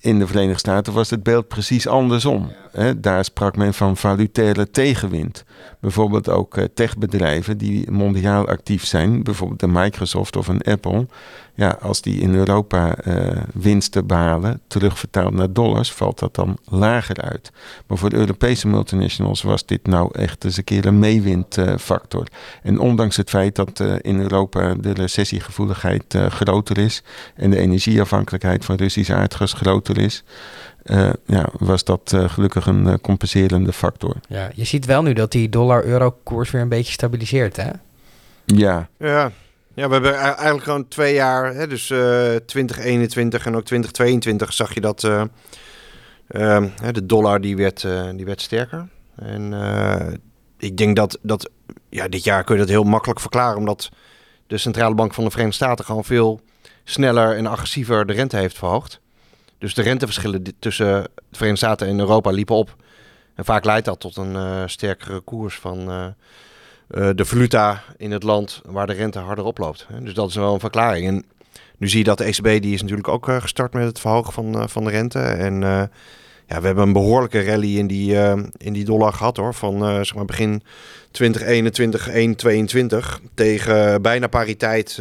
In 0.00 0.18
de 0.18 0.26
Verenigde 0.26 0.58
Staten 0.58 0.92
was 0.92 1.10
het 1.10 1.22
beeld 1.22 1.48
precies 1.48 1.86
andersom. 1.86 2.52
Daar 2.96 3.24
sprak 3.24 3.56
men 3.56 3.74
van 3.74 3.96
valutaire 3.96 4.70
tegenwind. 4.70 5.44
Bijvoorbeeld 5.80 6.28
ook 6.28 6.56
techbedrijven 6.74 7.58
die 7.58 7.90
mondiaal 7.90 8.46
actief 8.46 8.84
zijn, 8.84 9.22
bijvoorbeeld 9.22 9.62
een 9.62 9.72
Microsoft 9.72 10.36
of 10.36 10.48
een 10.48 10.62
Apple, 10.62 11.06
ja, 11.58 11.78
als 11.80 12.00
die 12.00 12.20
in 12.20 12.34
Europa 12.34 12.96
winsten 13.52 14.06
behalen, 14.06 14.60
terugvertaald 14.66 15.32
naar 15.32 15.52
dollars, 15.52 15.92
valt 15.92 16.18
dat 16.18 16.34
dan 16.34 16.58
lager 16.64 17.20
uit. 17.20 17.50
Maar 17.86 17.98
voor 17.98 18.10
de 18.10 18.16
Europese 18.16 18.68
multinationals 18.68 19.42
was 19.42 19.66
dit 19.66 19.86
nou 19.86 20.10
echt 20.12 20.44
eens 20.44 20.56
een 20.56 20.64
keer 20.64 20.86
een 20.86 20.98
meewindfactor. 20.98 22.26
en 22.62 22.78
ondanks 22.78 23.16
het 23.16 23.30
feit 23.30 23.54
dat 23.54 23.80
in 24.00 24.20
Europa 24.20 24.74
de 24.74 24.92
recessiegevoeligheid 24.92 26.18
groter 26.28 26.78
is 26.78 27.02
en 27.34 27.50
de 27.50 27.58
energieafhankelijkheid 27.58 28.64
van 28.64 28.76
Russisch 28.76 29.10
aardgas 29.10 29.52
groter 29.52 29.98
is, 29.98 30.24
uh, 30.90 31.10
ja, 31.26 31.48
was 31.58 31.84
dat 31.84 32.12
uh, 32.14 32.28
gelukkig 32.28 32.66
een 32.66 32.86
uh, 32.86 32.94
compenserende 33.02 33.72
factor. 33.72 34.16
Ja, 34.28 34.50
je 34.54 34.64
ziet 34.64 34.86
wel 34.86 35.02
nu 35.02 35.12
dat 35.12 35.32
die 35.32 35.48
dollar-euro-koers 35.48 36.50
weer 36.50 36.62
een 36.62 36.68
beetje 36.68 36.92
stabiliseert, 36.92 37.56
hè? 37.56 37.70
Ja. 38.44 38.88
Ja, 38.98 39.32
ja 39.78 39.86
we 39.86 39.92
hebben 39.92 40.14
eigenlijk 40.14 40.62
gewoon 40.62 40.88
twee 40.88 41.14
jaar, 41.14 41.54
hè, 41.54 41.66
dus 41.66 41.86
2021 41.86 43.46
en 43.46 43.56
ook 43.56 43.64
2022 43.64 44.52
zag 44.52 44.74
je 44.74 44.80
dat 44.80 45.04
ehm, 45.04 46.68
de 46.92 47.06
dollar 47.06 47.40
die 47.40 47.56
werd, 47.56 47.86
die 48.16 48.24
werd 48.24 48.40
sterker. 48.40 48.88
En 49.16 49.52
ik 50.58 50.76
denk 50.76 50.96
dat, 50.96 51.18
dat 51.22 51.50
ja, 51.88 52.08
dit 52.08 52.24
jaar 52.24 52.44
kun 52.44 52.54
je 52.54 52.60
dat 52.60 52.70
heel 52.70 52.84
makkelijk 52.84 53.20
verklaren, 53.20 53.58
omdat 53.58 53.88
de 54.46 54.58
Centrale 54.58 54.94
Bank 54.94 55.14
van 55.14 55.24
de 55.24 55.30
Verenigde 55.30 55.64
Staten 55.64 55.84
gewoon 55.84 56.04
veel 56.04 56.40
sneller 56.84 57.36
en 57.36 57.46
agressiever 57.46 58.06
de 58.06 58.12
rente 58.12 58.36
heeft 58.36 58.58
verhoogd. 58.58 59.00
Dus 59.58 59.74
de 59.74 59.82
renteverschillen 59.82 60.42
tussen 60.58 61.02
de 61.02 61.36
Verenigde 61.36 61.66
Staten 61.66 61.86
en 61.86 61.98
Europa 61.98 62.30
liepen 62.30 62.56
op. 62.56 62.76
En 63.34 63.44
vaak 63.44 63.64
leidt 63.64 63.84
dat 63.84 64.00
tot 64.00 64.16
een 64.16 64.68
sterkere 64.70 65.20
koers 65.20 65.58
van 65.58 66.14
de 66.88 67.24
valuta 67.24 67.82
in 67.96 68.10
het 68.10 68.22
land 68.22 68.62
waar 68.64 68.86
de 68.86 68.92
rente 68.92 69.18
harder 69.18 69.44
oploopt. 69.44 69.86
Dus 70.02 70.14
dat 70.14 70.28
is 70.28 70.34
wel 70.34 70.54
een 70.54 70.60
verklaring. 70.60 71.06
En 71.06 71.24
nu 71.76 71.88
zie 71.88 71.98
je 71.98 72.04
dat 72.04 72.18
de 72.18 72.24
ECB 72.24 72.62
die 72.62 72.74
is 72.74 72.80
natuurlijk 72.80 73.08
ook 73.08 73.26
gestart 73.28 73.72
met 73.72 73.84
het 73.84 74.00
verhogen 74.00 74.32
van, 74.32 74.68
van 74.68 74.84
de 74.84 74.90
rente. 74.90 75.18
En 75.18 75.60
ja, 76.46 76.60
we 76.60 76.66
hebben 76.66 76.84
een 76.84 76.92
behoorlijke 76.92 77.44
rally 77.44 77.78
in 77.78 77.86
die, 77.86 78.14
in 78.56 78.72
die 78.72 78.84
dollar 78.84 79.12
gehad 79.12 79.36
hoor. 79.36 79.54
Van 79.54 79.78
zeg 79.80 80.14
maar 80.14 80.24
begin 80.24 80.62
2021, 81.10 82.00
2022 82.00 83.20
tegen 83.34 84.02
bijna 84.02 84.26
pariteit 84.26 84.98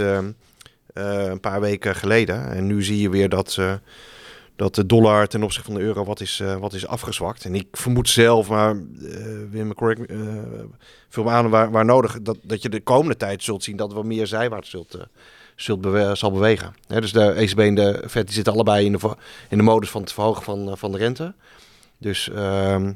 een 0.93 1.39
paar 1.39 1.62
weken 1.62 1.95
geleden. 1.95 2.52
En 2.52 2.67
nu 2.67 2.84
zie 2.84 3.02
je 3.02 3.10
weer 3.10 3.30
dat 3.30 3.60
dat 4.57 4.75
de 4.75 4.85
dollar 4.85 5.27
ten 5.27 5.43
opzichte 5.43 5.71
van 5.71 5.79
de 5.79 5.85
euro 5.85 6.03
wat 6.03 6.21
is, 6.21 6.39
uh, 6.39 6.55
wat 6.55 6.73
is 6.73 6.87
afgezwakt. 6.87 7.45
En 7.45 7.55
ik 7.55 7.67
vermoed 7.71 8.09
zelf, 8.09 8.49
maar 8.49 8.75
uh, 8.75 9.15
Wim, 9.49 9.73
correct, 9.73 10.11
uh, 10.11 10.19
vul 11.09 11.23
me 11.23 11.29
aan 11.29 11.49
waar, 11.49 11.71
waar 11.71 11.85
nodig, 11.85 12.21
dat, 12.21 12.37
dat 12.41 12.61
je 12.61 12.69
de 12.69 12.81
komende 12.81 13.17
tijd 13.17 13.43
zult 13.43 13.63
zien 13.63 13.77
dat 13.77 13.93
we 13.93 14.03
meer 14.03 14.27
zijwaarts 14.27 14.69
zult, 14.69 14.97
zult 15.55 15.87
zal 16.17 16.31
bewegen. 16.31 16.75
Dus 16.87 17.11
de 17.11 17.31
ECB 17.31 17.59
en 17.59 17.75
de 17.75 18.03
Fed 18.09 18.25
die 18.25 18.35
zitten 18.35 18.53
allebei 18.53 18.85
in 18.85 18.91
de, 18.91 19.15
in 19.49 19.57
de 19.57 19.63
modus 19.63 19.89
van 19.89 20.01
het 20.01 20.11
verhogen 20.11 20.43
van, 20.43 20.77
van 20.77 20.91
de 20.91 20.97
rente. 20.97 21.33
Dus, 21.97 22.29
uh, 22.33 22.87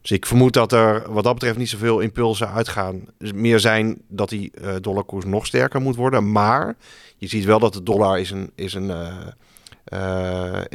dus 0.00 0.10
ik 0.10 0.26
vermoed 0.26 0.52
dat 0.52 0.72
er 0.72 1.12
wat 1.12 1.24
dat 1.24 1.34
betreft 1.34 1.58
niet 1.58 1.68
zoveel 1.68 2.00
impulsen 2.00 2.52
uitgaan. 2.52 3.04
Dus 3.18 3.32
meer 3.32 3.60
zijn 3.60 4.00
dat 4.08 4.28
die 4.28 4.52
dollarkoers 4.80 5.24
nog 5.24 5.46
sterker 5.46 5.80
moet 5.80 5.96
worden. 5.96 6.32
Maar 6.32 6.76
je 7.16 7.26
ziet 7.26 7.44
wel 7.44 7.58
dat 7.58 7.72
de 7.72 7.82
dollar 7.82 8.20
is 8.20 8.30
een... 8.30 8.50
Is 8.54 8.74
een 8.74 8.90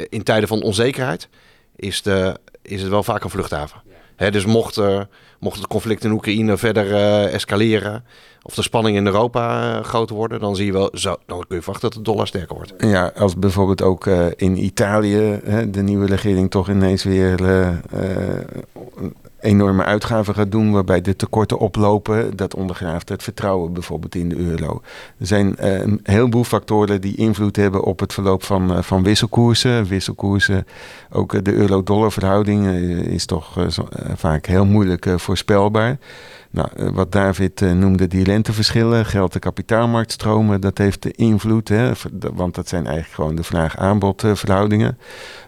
in 0.08 0.22
tijden 0.22 0.48
van 0.48 0.62
onzekerheid 0.62 1.28
is, 1.76 2.02
de, 2.02 2.38
is 2.62 2.80
het 2.80 2.90
wel 2.90 3.02
vaak 3.02 3.24
een 3.24 3.30
vluchthaven. 3.30 3.82
Hè, 4.16 4.30
dus 4.30 4.44
mocht, 4.44 4.76
uh, 4.76 5.00
mocht 5.40 5.58
het 5.58 5.66
conflict 5.66 6.04
in 6.04 6.12
Oekraïne 6.12 6.56
verder 6.56 6.90
uh, 6.90 7.34
escaleren, 7.34 8.04
of 8.42 8.54
de 8.54 8.62
spanning 8.62 8.96
in 8.96 9.06
Europa 9.06 9.76
uh, 9.78 9.84
groter 9.84 10.16
worden, 10.16 10.40
dan 10.40 10.56
zie 10.56 10.66
je 10.66 10.72
wel, 10.72 10.90
zo, 10.92 11.16
dan 11.26 11.44
kun 11.48 11.56
je 11.56 11.62
verwachten 11.62 11.90
dat 11.90 11.98
de 11.98 12.10
dollar 12.10 12.26
sterker 12.26 12.56
wordt. 12.56 12.74
Ja, 12.78 13.12
als 13.16 13.36
bijvoorbeeld 13.36 13.82
ook 13.82 14.06
in 14.36 14.64
Italië 14.64 15.40
de 15.68 15.82
nieuwe 15.82 16.06
regering 16.06 16.50
toch 16.50 16.70
ineens 16.70 17.02
weer 17.04 17.40
enorme 19.40 19.84
uitgaven 19.84 20.34
gaat 20.34 20.50
doen, 20.50 20.72
waarbij 20.72 21.00
de 21.00 21.16
tekorten 21.16 21.58
oplopen. 21.58 22.36
Dat 22.36 22.54
ondergraaft 22.54 23.08
het 23.08 23.22
vertrouwen 23.22 23.72
bijvoorbeeld 23.72 24.14
in 24.14 24.28
de 24.28 24.36
euro. 24.36 24.80
Er 25.18 25.26
zijn 25.26 25.54
een 25.56 26.00
heleboel 26.02 26.44
factoren 26.44 27.00
die 27.00 27.16
invloed 27.16 27.56
hebben 27.56 27.82
op 27.82 28.00
het 28.00 28.12
verloop 28.12 28.42
van, 28.42 28.84
van 28.84 29.02
wisselkoersen. 29.02 29.84
Wisselkoersen, 29.84 30.66
ook 31.10 31.44
de 31.44 31.52
euro-dollar 31.52 32.12
verhouding 32.12 32.66
is 33.06 33.26
toch 33.26 33.66
vaak 34.14 34.46
heel 34.46 34.64
moeilijk 34.64 35.18
voorspelbaar. 35.24 35.98
Nou, 36.50 36.68
eh, 36.76 36.88
wat 36.88 37.12
David 37.12 37.60
uh, 37.60 37.72
noemde, 37.72 38.06
die 38.06 38.24
renteverschillen, 38.24 39.06
geld- 39.06 39.34
en 39.34 39.40
kapitaalmarktstromen, 39.40 40.60
dat 40.60 40.78
heeft 40.78 41.02
de 41.02 41.10
invloed, 41.10 41.68
hè, 41.68 41.92
want 42.34 42.54
dat 42.54 42.68
zijn 42.68 42.86
eigenlijk 42.86 43.14
gewoon 43.14 43.34
de 43.34 43.42
vraag-aanbod 43.42 44.22
verhoudingen. 44.34 44.98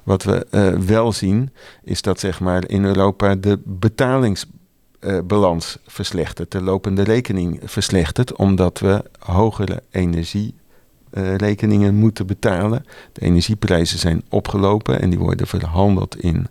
Wat 0.02 0.22
we 0.22 0.46
uh, 0.50 0.68
wel 0.78 1.12
zien, 1.12 1.50
is 1.84 2.02
dat 2.02 2.20
zeg 2.20 2.40
maar 2.40 2.68
in 2.68 2.84
Europa 2.84 3.34
de 3.34 3.60
betalingsbalans 3.64 5.78
verslechtert, 5.86 6.52
de 6.52 6.62
lopende 6.62 7.02
rekening 7.02 7.60
verslechtert, 7.64 8.36
omdat 8.36 8.78
we 8.78 9.04
hogere 9.18 9.82
energierekeningen 9.90 11.94
moeten 11.94 12.26
betalen. 12.26 12.84
De 13.12 13.20
energieprijzen 13.20 13.98
zijn 13.98 14.24
opgelopen 14.28 15.00
en 15.00 15.10
die 15.10 15.18
worden 15.18 15.46
verhandeld 15.46 16.20
in 16.20 16.46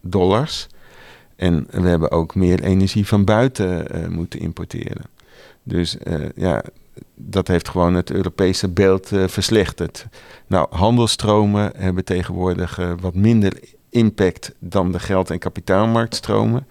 dollars. 0.00 0.68
En 1.40 1.66
we 1.70 1.88
hebben 1.88 2.10
ook 2.10 2.34
meer 2.34 2.62
energie 2.62 3.06
van 3.06 3.24
buiten 3.24 3.96
uh, 3.96 4.08
moeten 4.08 4.40
importeren. 4.40 5.02
Dus 5.62 5.96
uh, 6.06 6.14
ja, 6.34 6.62
dat 7.14 7.48
heeft 7.48 7.68
gewoon 7.68 7.94
het 7.94 8.10
Europese 8.10 8.68
beeld 8.68 9.12
uh, 9.12 9.28
verslechterd. 9.28 10.06
Nou, 10.46 10.66
handelstromen 10.70 11.72
hebben 11.76 12.04
tegenwoordig 12.04 12.80
wat 13.00 13.14
minder 13.14 13.60
impact 13.90 14.54
dan 14.58 14.92
de 14.92 14.98
geld- 14.98 15.30
en 15.30 15.38
kapitaalmarktstromen. 15.38 16.66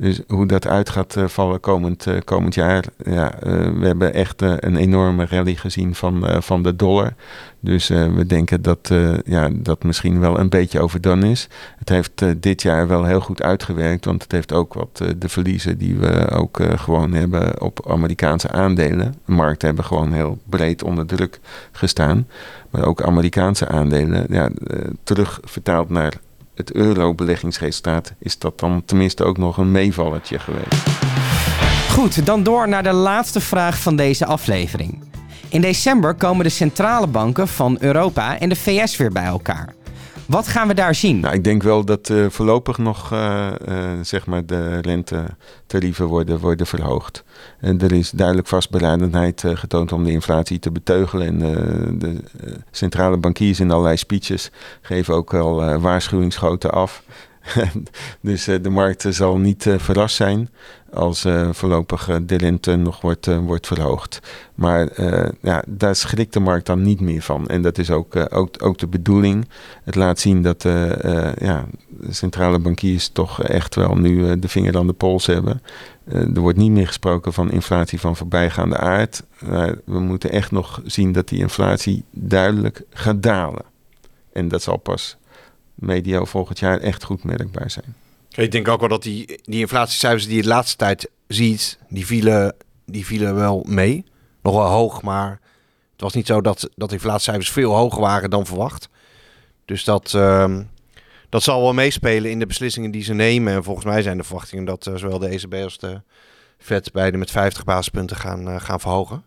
Dus 0.00 0.20
hoe 0.28 0.46
dat 0.46 0.66
uit 0.66 0.88
gaat 0.90 1.16
uh, 1.16 1.26
vallen 1.26 1.60
komend, 1.60 2.06
uh, 2.06 2.14
komend 2.24 2.54
jaar. 2.54 2.84
Ja, 3.04 3.34
uh, 3.34 3.78
we 3.78 3.86
hebben 3.86 4.14
echt 4.14 4.42
een 4.42 4.76
enorme 4.76 5.26
rally 5.26 5.54
gezien 5.54 5.94
van, 5.94 6.42
van 6.42 6.62
de 6.62 6.76
dollar. 6.76 7.14
Dus 7.60 7.88
we 7.88 8.24
denken 8.26 8.62
dat 8.62 8.92
ja, 9.24 9.48
dat 9.52 9.82
misschien 9.82 10.20
wel 10.20 10.38
een 10.38 10.48
beetje 10.48 10.80
overdone 10.80 11.30
is. 11.30 11.48
Het 11.78 11.88
heeft 11.88 12.24
dit 12.42 12.62
jaar 12.62 12.88
wel 12.88 13.04
heel 13.04 13.20
goed 13.20 13.42
uitgewerkt. 13.42 14.04
Want 14.04 14.22
het 14.22 14.32
heeft 14.32 14.52
ook 14.52 14.74
wat 14.74 15.02
de 15.18 15.28
verliezen 15.28 15.78
die 15.78 15.96
we 15.96 16.30
ook 16.30 16.60
gewoon 16.76 17.12
hebben 17.12 17.60
op 17.60 17.88
Amerikaanse 17.90 18.50
aandelen. 18.50 19.14
De 19.24 19.32
markten 19.32 19.66
hebben 19.66 19.84
gewoon 19.84 20.12
heel 20.12 20.38
breed 20.44 20.82
onder 20.82 21.06
druk 21.06 21.40
gestaan. 21.72 22.26
Maar 22.70 22.84
ook 22.84 23.02
Amerikaanse 23.02 23.68
aandelen 23.68 24.26
ja, 24.28 24.50
terug 25.02 25.40
vertaald 25.44 25.88
naar 25.88 26.12
het 26.58 26.72
euro-beleggingsresultaat 26.72 28.12
is 28.18 28.38
dat 28.38 28.58
dan 28.58 28.82
tenminste 28.84 29.24
ook 29.24 29.38
nog 29.38 29.56
een 29.56 29.70
meevallertje 29.70 30.38
geweest. 30.38 30.86
Goed, 31.90 32.26
dan 32.26 32.42
door 32.42 32.68
naar 32.68 32.82
de 32.82 32.92
laatste 32.92 33.40
vraag 33.40 33.78
van 33.78 33.96
deze 33.96 34.26
aflevering. 34.26 35.02
In 35.48 35.60
december 35.60 36.14
komen 36.14 36.44
de 36.44 36.50
centrale 36.50 37.06
banken 37.06 37.48
van 37.48 37.76
Europa 37.80 38.38
en 38.38 38.48
de 38.48 38.56
VS 38.56 38.96
weer 38.96 39.12
bij 39.12 39.24
elkaar. 39.24 39.74
Wat 40.28 40.48
gaan 40.48 40.68
we 40.68 40.74
daar 40.74 40.94
zien? 40.94 41.20
Nou, 41.20 41.34
ik 41.34 41.44
denk 41.44 41.62
wel 41.62 41.84
dat 41.84 42.08
uh, 42.08 42.26
voorlopig 42.28 42.78
nog 42.78 43.12
uh, 43.12 43.48
uh, 43.68 43.90
zeg 44.02 44.26
maar 44.26 44.46
de 44.46 44.78
rentetarieven 44.78 46.06
worden, 46.06 46.38
worden 46.38 46.66
verhoogd. 46.66 47.24
En 47.60 47.80
er 47.80 47.92
is 47.92 48.10
duidelijk 48.10 48.48
vastberadenheid 48.48 49.44
getoond 49.46 49.92
om 49.92 50.04
de 50.04 50.10
inflatie 50.10 50.58
te 50.58 50.70
beteugelen. 50.70 51.26
En 51.26 51.38
de 51.98 52.20
centrale 52.70 53.16
bankiers 53.16 53.60
in 53.60 53.70
allerlei 53.70 53.96
speeches 53.96 54.50
geven 54.80 55.14
ook 55.14 55.34
al 55.34 55.78
waarschuwingsschoten 55.78 56.70
af. 56.70 57.02
dus 58.20 58.44
de 58.44 58.70
markt 58.70 59.04
zal 59.08 59.38
niet 59.38 59.66
verrast 59.76 60.16
zijn 60.16 60.50
als 60.92 61.26
voorlopig 61.50 62.10
de 62.22 62.36
rente 62.36 62.76
nog 62.76 63.00
wordt, 63.00 63.26
wordt 63.26 63.66
verhoogd. 63.66 64.20
Maar 64.54 65.02
ja, 65.42 65.62
daar 65.66 65.96
schrikt 65.96 66.32
de 66.32 66.40
markt 66.40 66.66
dan 66.66 66.82
niet 66.82 67.00
meer 67.00 67.22
van. 67.22 67.48
En 67.48 67.62
dat 67.62 67.78
is 67.78 67.90
ook, 67.90 68.34
ook, 68.34 68.62
ook 68.62 68.78
de 68.78 68.86
bedoeling. 68.86 69.48
Het 69.84 69.94
laat 69.94 70.18
zien 70.18 70.42
dat 70.42 70.62
ja, 71.38 71.66
de 71.88 72.12
centrale 72.12 72.58
bankiers 72.58 73.08
toch 73.08 73.42
echt 73.42 73.74
wel 73.74 73.94
nu 73.94 74.38
de 74.38 74.48
vinger 74.48 74.76
aan 74.76 74.86
de 74.86 74.92
pols 74.92 75.26
hebben. 75.26 75.62
er 76.08 76.40
wordt 76.40 76.58
niet 76.58 76.72
meer 76.72 76.86
gesproken 76.86 77.32
van 77.32 77.50
inflatie 77.50 78.00
van 78.00 78.16
voorbijgaande 78.16 78.76
aard. 78.76 79.22
we 79.84 80.00
moeten 80.00 80.30
echt 80.30 80.50
nog 80.50 80.80
zien 80.84 81.12
dat 81.12 81.28
die 81.28 81.38
inflatie 81.38 82.04
duidelijk 82.10 82.82
gaat 82.90 83.22
dalen. 83.22 83.64
En 84.32 84.48
dat 84.48 84.62
zal 84.62 84.76
pas 84.76 85.17
medio 85.78 86.24
volgend 86.24 86.58
jaar 86.58 86.80
echt 86.80 87.04
goed 87.04 87.24
merkbaar 87.24 87.70
zijn. 87.70 87.94
Ik 88.34 88.52
denk 88.52 88.68
ook 88.68 88.80
wel 88.80 88.88
dat 88.88 89.02
die, 89.02 89.40
die 89.42 89.60
inflatiecijfers 89.60 90.26
die 90.26 90.36
je 90.36 90.42
de 90.42 90.48
laatste 90.48 90.76
tijd 90.76 91.10
ziet, 91.26 91.78
die 91.88 92.06
vielen, 92.06 92.54
die 92.86 93.06
vielen 93.06 93.34
wel 93.34 93.64
mee. 93.68 94.04
Nog 94.42 94.54
wel 94.54 94.66
hoog, 94.66 95.02
maar 95.02 95.40
het 95.92 96.00
was 96.00 96.12
niet 96.12 96.26
zo 96.26 96.40
dat, 96.40 96.68
dat 96.74 96.92
inflatiecijfers 96.92 97.50
veel 97.50 97.74
hoger 97.74 98.00
waren 98.00 98.30
dan 98.30 98.46
verwacht. 98.46 98.88
Dus 99.64 99.84
dat, 99.84 100.12
uh, 100.16 100.58
dat 101.28 101.42
zal 101.42 101.62
wel 101.62 101.74
meespelen 101.74 102.30
in 102.30 102.38
de 102.38 102.46
beslissingen 102.46 102.90
die 102.90 103.02
ze 103.02 103.14
nemen. 103.14 103.52
En 103.52 103.64
volgens 103.64 103.86
mij 103.86 104.02
zijn 104.02 104.16
de 104.16 104.24
verwachtingen 104.24 104.64
dat 104.64 104.86
uh, 104.86 104.96
zowel 104.96 105.18
de 105.18 105.28
ECB 105.28 105.54
als 105.54 105.78
de 105.78 106.00
Fed 106.58 106.92
beide 106.92 107.16
met 107.16 107.30
50 107.30 107.64
basispunten 107.64 108.16
gaan, 108.16 108.48
uh, 108.48 108.60
gaan 108.60 108.80
verhogen. 108.80 109.22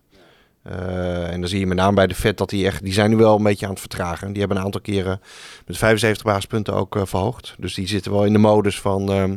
En 0.63 1.39
dan 1.39 1.49
zie 1.49 1.59
je 1.59 1.67
met 1.67 1.77
name 1.77 1.95
bij 1.95 2.07
de 2.07 2.15
Fed 2.15 2.37
dat 2.37 2.49
die 2.49 2.65
echt, 2.65 2.83
die 2.83 2.93
zijn 2.93 3.09
nu 3.09 3.15
wel 3.15 3.37
een 3.37 3.43
beetje 3.43 3.65
aan 3.65 3.71
het 3.71 3.79
vertragen. 3.79 4.29
Die 4.29 4.39
hebben 4.39 4.57
een 4.57 4.63
aantal 4.63 4.81
keren 4.81 5.21
met 5.65 5.77
75 5.77 6.23
basispunten 6.23 6.73
ook 6.73 6.97
verhoogd. 7.03 7.55
Dus 7.57 7.73
die 7.73 7.87
zitten 7.87 8.11
wel 8.11 8.25
in 8.25 8.33
de 8.33 8.39
modus 8.39 8.79
van 8.79 9.11
ehm, 9.11 9.35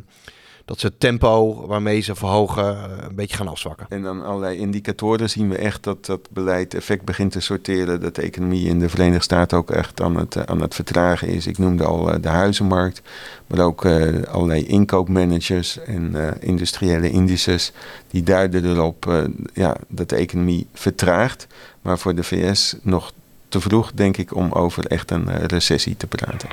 dat 0.64 0.80
ze 0.80 0.86
het 0.86 1.00
tempo 1.00 1.66
waarmee 1.66 2.00
ze 2.00 2.14
verhogen 2.14 2.64
eh, 2.64 3.06
een 3.08 3.14
beetje 3.14 3.36
gaan 3.36 3.48
afzwakken. 3.48 3.86
En 3.88 4.02
dan 4.02 4.24
allerlei 4.24 4.58
indicatoren 4.58 5.30
zien 5.30 5.48
we 5.48 5.56
echt 5.56 5.82
dat 5.82 6.06
dat 6.06 6.30
beleid 6.30 6.74
effect 6.74 7.04
begint 7.04 7.32
te 7.32 7.40
sorteren. 7.40 8.00
Dat 8.00 8.14
de 8.14 8.22
economie 8.22 8.68
in 8.68 8.78
de 8.78 8.88
Verenigde 8.88 9.22
Staten 9.22 9.58
ook 9.58 9.70
echt 9.70 10.00
aan 10.00 10.16
het, 10.16 10.36
eh, 10.36 10.42
aan 10.42 10.60
het 10.60 10.74
vertragen 10.74 11.28
is. 11.28 11.46
Ik 11.46 11.58
noemde 11.58 11.84
al 11.84 12.12
eh, 12.12 12.22
de 12.22 12.28
huizenmarkt, 12.28 13.02
maar 13.46 13.60
ook 13.60 13.86
allerlei 14.30 14.66
inkoopmanagers 14.66 15.78
en 15.78 16.14
industriële 16.40 17.10
indices. 17.10 17.72
Die 18.10 18.22
duiden 18.22 18.64
erop 18.64 19.26
ja, 19.52 19.76
dat 19.88 20.08
de 20.08 20.16
economie 20.16 20.66
vertraagt. 20.72 21.46
Maar 21.82 21.98
voor 21.98 22.14
de 22.14 22.22
VS 22.22 22.76
nog 22.82 23.12
te 23.48 23.60
vroeg, 23.60 23.92
denk 23.92 24.16
ik, 24.16 24.34
om 24.34 24.52
over 24.52 24.86
echt 24.86 25.10
een 25.10 25.46
recessie 25.46 25.96
te 25.96 26.06
praten. 26.06 26.48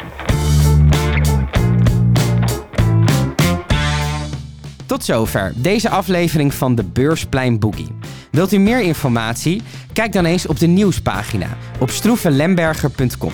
Tot 4.91 5.03
zover 5.03 5.53
deze 5.55 5.89
aflevering 5.89 6.53
van 6.53 6.75
de 6.75 6.83
Beursplein 6.83 7.59
Boogie. 7.59 7.87
Wilt 8.31 8.51
u 8.51 8.57
meer 8.57 8.81
informatie? 8.81 9.61
Kijk 9.93 10.11
dan 10.11 10.25
eens 10.25 10.47
op 10.47 10.59
de 10.59 10.67
nieuwspagina 10.67 11.47
op 11.79 11.89
stroevenlemberger.com. 11.89 13.31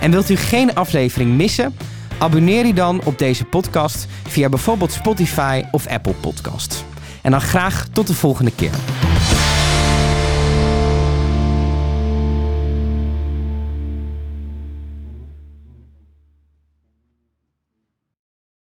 En 0.00 0.10
wilt 0.10 0.30
u 0.30 0.36
geen 0.36 0.74
aflevering 0.74 1.36
missen? 1.36 1.76
Abonneer 2.18 2.66
u 2.66 2.72
dan 2.72 3.00
op 3.04 3.18
deze 3.18 3.44
podcast 3.44 4.06
via 4.28 4.48
bijvoorbeeld 4.48 4.92
Spotify 4.92 5.62
of 5.70 5.86
Apple 5.86 6.14
Podcasts. 6.14 6.84
En 7.22 7.30
dan 7.30 7.40
graag 7.40 7.86
tot 7.92 8.06
de 8.06 8.14
volgende 8.14 8.52
keer. 8.54 8.72